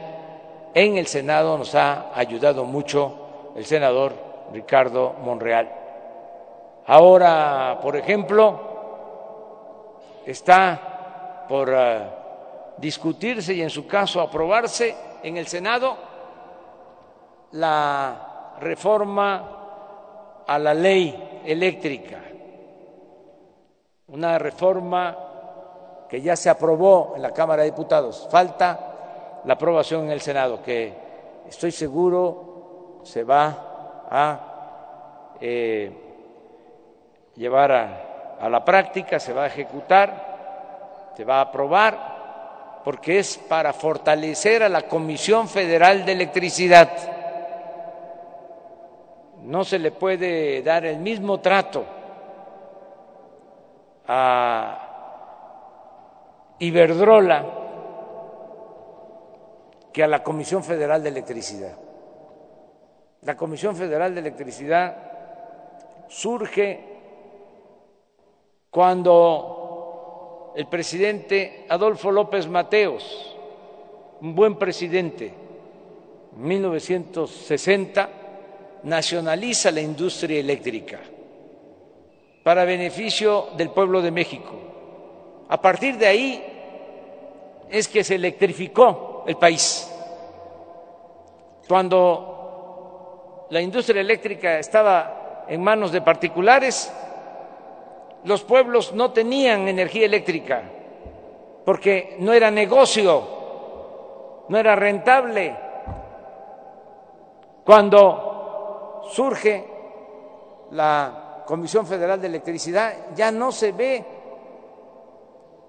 en 0.74 0.96
el 0.96 1.07
Senado 1.07 1.57
nos 1.59 1.74
ha 1.74 2.12
ayudado 2.14 2.64
mucho 2.64 3.52
el 3.57 3.64
senador 3.64 4.12
Ricardo 4.52 5.14
Monreal. 5.22 5.68
Ahora, 6.87 7.78
por 7.83 7.96
ejemplo, 7.96 8.61
está 10.24 11.46
por 11.48 11.72
eh, 11.74 12.00
discutirse 12.78 13.54
y 13.54 13.62
en 13.62 13.70
su 13.70 13.87
caso 13.87 14.20
aprobarse 14.20 14.94
en 15.22 15.37
el 15.37 15.46
Senado 15.46 15.96
la 17.52 18.54
reforma 18.61 20.44
a 20.46 20.59
la 20.59 20.74
ley 20.74 21.42
eléctrica, 21.44 22.20
una 24.09 24.38
reforma 24.38 25.28
que 26.09 26.21
ya 26.23 26.37
se 26.37 26.49
aprobó 26.49 27.12
en 27.16 27.23
la 27.23 27.33
Cámara 27.33 27.62
de 27.62 27.71
Diputados. 27.71 28.27
Falta 28.31 29.40
la 29.44 29.55
aprobación 29.55 30.05
en 30.05 30.11
el 30.11 30.21
Senado, 30.21 30.62
que 30.62 30.92
estoy 31.49 31.71
seguro 31.71 33.01
se 33.05 33.25
va 33.25 34.07
a 34.11 34.40
eh, 35.40 35.92
llevar 37.37 37.73
a, 37.73 38.49
la 38.49 38.64
práctica, 38.64 39.18
se 39.18 39.33
va 39.33 39.44
a 39.44 39.47
ejecutar, 39.47 41.12
se 41.16 41.25
va 41.25 41.38
a 41.38 41.42
aprobar, 41.42 42.81
porque 42.85 43.18
es 43.18 43.37
para 43.37 43.73
fortalecer 43.73 44.62
a 44.62 44.68
la 44.68 44.83
Comisión 44.83 45.49
Federal 45.49 46.05
de 46.05 46.12
Electricidad. 46.12 46.90
No 49.42 49.64
se 49.64 49.79
le 49.79 49.90
puede 49.90 50.62
dar 50.62 50.85
el 50.85 50.99
mismo 50.99 51.40
trato 51.40 51.85
a 54.07 54.88
Iberdrola 56.61 57.47
que 59.92 60.03
a 60.03 60.07
la 60.07 60.23
Comisión 60.23 60.62
Federal 60.62 61.03
de 61.03 61.09
Electricidad. 61.09 61.77
La 63.23 63.37
Comisión 63.37 63.75
Federal 63.77 64.14
de 64.14 64.21
Electricidad 64.21 64.97
surge 66.09 66.81
cuando 68.71 70.53
el 70.57 70.66
presidente 70.66 71.66
Adolfo 71.68 72.11
López 72.11 72.49
Mateos, 72.49 73.37
un 74.21 74.35
buen 74.35 74.57
presidente, 74.57 75.33
en 76.37 76.42
1960, 76.42 78.09
nacionaliza 78.85 79.71
la 79.71 79.81
industria 79.81 80.40
eléctrica 80.40 81.01
para 82.42 82.64
beneficio 82.64 83.49
del 83.57 83.71
pueblo 83.71 84.01
de 84.01 84.11
México. 84.11 84.67
A 85.49 85.61
partir 85.61 85.97
de 85.97 86.07
ahí 86.07 86.45
es 87.71 87.89
que 87.89 88.05
se 88.05 88.17
electrificó 88.17 89.25
el 89.27 89.37
país. 89.37 89.91
Cuando 91.67 93.47
la 93.51 93.61
industria 93.61 94.01
eléctrica 94.01 94.59
estaba 94.59 95.45
en 95.49 95.63
manos 95.63 95.93
de 95.93 96.03
particulares, 96.03 96.93
los 98.25 98.43
pueblos 98.43 98.93
no 98.93 99.13
tenían 99.13 99.69
energía 99.69 100.07
eléctrica 100.07 100.63
porque 101.65 102.17
no 102.21 102.33
era 102.33 102.51
negocio, 102.51 103.23
no 104.49 104.59
era 104.59 104.75
rentable. 104.75 105.55
Cuando 107.65 109.03
surge 109.11 109.67
la 110.71 111.43
Comisión 111.47 111.87
Federal 111.87 112.21
de 112.21 112.27
Electricidad, 112.27 113.15
ya 113.15 113.31
no 113.31 113.53
se 113.53 113.73
ve 113.73 114.05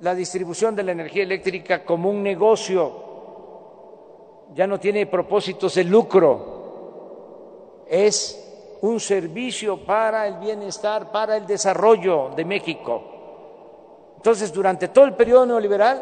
la 0.01 0.15
distribución 0.15 0.75
de 0.75 0.83
la 0.83 0.93
energía 0.93 1.23
eléctrica 1.23 1.83
como 1.83 2.09
un 2.09 2.23
negocio, 2.23 3.07
ya 4.53 4.65
no 4.65 4.79
tiene 4.79 5.05
propósitos 5.05 5.75
de 5.75 5.83
lucro, 5.83 7.85
es 7.87 8.77
un 8.81 8.99
servicio 8.99 9.83
para 9.83 10.27
el 10.27 10.35
bienestar, 10.35 11.11
para 11.11 11.35
el 11.35 11.45
desarrollo 11.45 12.29
de 12.35 12.45
México. 12.45 13.03
Entonces, 14.15 14.53
durante 14.53 14.89
todo 14.89 15.05
el 15.05 15.13
periodo 15.13 15.45
neoliberal 15.45 16.01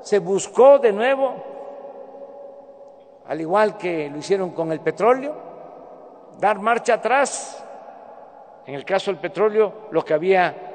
se 0.00 0.18
buscó 0.18 0.78
de 0.78 0.92
nuevo, 0.92 1.34
al 3.26 3.40
igual 3.40 3.76
que 3.76 4.08
lo 4.08 4.18
hicieron 4.18 4.50
con 4.50 4.72
el 4.72 4.80
petróleo, 4.80 5.34
dar 6.38 6.60
marcha 6.60 6.94
atrás. 6.94 7.62
En 8.66 8.74
el 8.74 8.84
caso 8.84 9.10
del 9.10 9.20
petróleo, 9.20 9.88
lo 9.90 10.04
que 10.04 10.14
había 10.14 10.65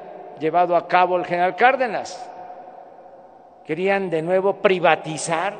llevado 0.42 0.76
a 0.76 0.86
cabo 0.88 1.16
el 1.16 1.24
general 1.24 1.56
Cárdenas. 1.56 2.28
Querían 3.64 4.10
de 4.10 4.20
nuevo 4.20 4.56
privatizar 4.56 5.54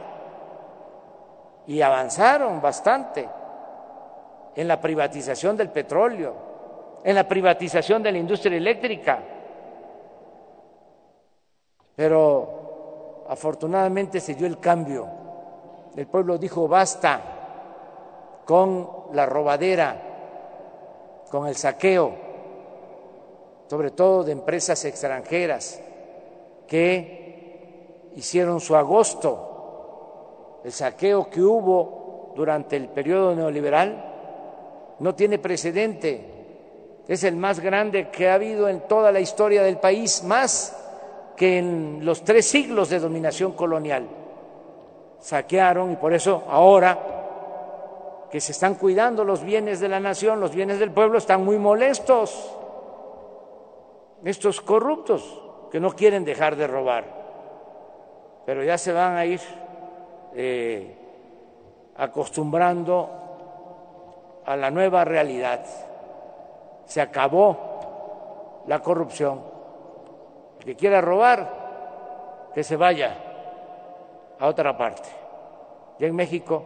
y 1.68 1.80
avanzaron 1.80 2.60
bastante 2.60 3.28
en 4.56 4.68
la 4.68 4.80
privatización 4.80 5.56
del 5.56 5.70
petróleo, 5.70 6.34
en 7.04 7.14
la 7.14 7.26
privatización 7.26 8.02
de 8.02 8.12
la 8.12 8.18
industria 8.18 8.56
eléctrica. 8.56 9.20
Pero 11.94 13.24
afortunadamente 13.28 14.18
se 14.20 14.34
dio 14.34 14.48
el 14.48 14.58
cambio. 14.58 15.06
El 15.94 16.08
pueblo 16.08 16.38
dijo 16.38 16.66
basta 16.66 17.20
con 18.44 18.90
la 19.12 19.26
robadera, 19.26 19.96
con 21.30 21.46
el 21.46 21.54
saqueo, 21.54 22.21
sobre 23.72 23.90
todo 23.90 24.22
de 24.22 24.32
empresas 24.32 24.84
extranjeras 24.84 25.80
que 26.68 28.10
hicieron 28.14 28.60
su 28.60 28.76
agosto 28.76 30.60
el 30.62 30.70
saqueo 30.70 31.30
que 31.30 31.40
hubo 31.40 32.34
durante 32.36 32.76
el 32.76 32.88
periodo 32.88 33.34
neoliberal 33.34 34.94
no 34.98 35.14
tiene 35.14 35.38
precedente. 35.38 36.22
Es 37.08 37.24
el 37.24 37.34
más 37.36 37.60
grande 37.60 38.10
que 38.10 38.28
ha 38.28 38.34
habido 38.34 38.68
en 38.68 38.80
toda 38.80 39.10
la 39.10 39.20
historia 39.20 39.62
del 39.62 39.78
país, 39.78 40.22
más 40.22 40.76
que 41.34 41.56
en 41.56 42.04
los 42.04 42.24
tres 42.24 42.44
siglos 42.44 42.90
de 42.90 43.00
dominación 43.00 43.52
colonial. 43.52 44.06
Saquearon 45.18 45.92
y 45.92 45.96
por 45.96 46.12
eso 46.12 46.44
ahora 46.46 48.28
que 48.30 48.38
se 48.38 48.52
están 48.52 48.74
cuidando 48.74 49.24
los 49.24 49.42
bienes 49.42 49.80
de 49.80 49.88
la 49.88 49.98
nación, 49.98 50.40
los 50.40 50.54
bienes 50.54 50.78
del 50.78 50.90
pueblo, 50.90 51.16
están 51.16 51.42
muy 51.42 51.56
molestos. 51.56 52.58
Estos 54.24 54.60
corruptos 54.60 55.42
que 55.70 55.80
no 55.80 55.92
quieren 55.92 56.24
dejar 56.24 56.54
de 56.56 56.66
robar, 56.66 57.04
pero 58.46 58.62
ya 58.62 58.78
se 58.78 58.92
van 58.92 59.16
a 59.16 59.24
ir 59.24 59.40
eh, 60.34 60.96
acostumbrando 61.96 63.08
a 64.44 64.56
la 64.56 64.70
nueva 64.70 65.04
realidad. 65.04 65.64
Se 66.84 67.00
acabó 67.00 68.62
la 68.66 68.80
corrupción. 68.80 69.40
El 70.60 70.64
que 70.64 70.76
quiera 70.76 71.00
robar, 71.00 72.50
que 72.54 72.62
se 72.62 72.76
vaya 72.76 73.16
a 74.38 74.46
otra 74.46 74.76
parte. 74.76 75.08
Ya 75.98 76.06
en 76.06 76.14
México 76.14 76.64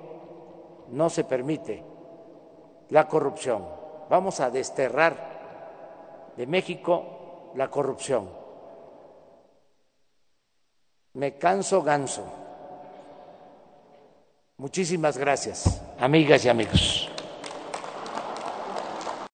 no 0.88 1.08
se 1.08 1.24
permite 1.24 1.82
la 2.90 3.08
corrupción. 3.08 3.64
vamos 4.08 4.38
a 4.40 4.50
desterrar 4.50 5.16
de 6.36 6.46
México 6.46 7.15
la 7.56 7.68
corrupción. 7.68 8.28
Me 11.14 11.38
canso 11.38 11.82
ganso. 11.82 12.24
Muchísimas 14.58 15.18
gracias, 15.18 15.82
amigas 15.98 16.44
y 16.44 16.48
amigos. 16.48 17.05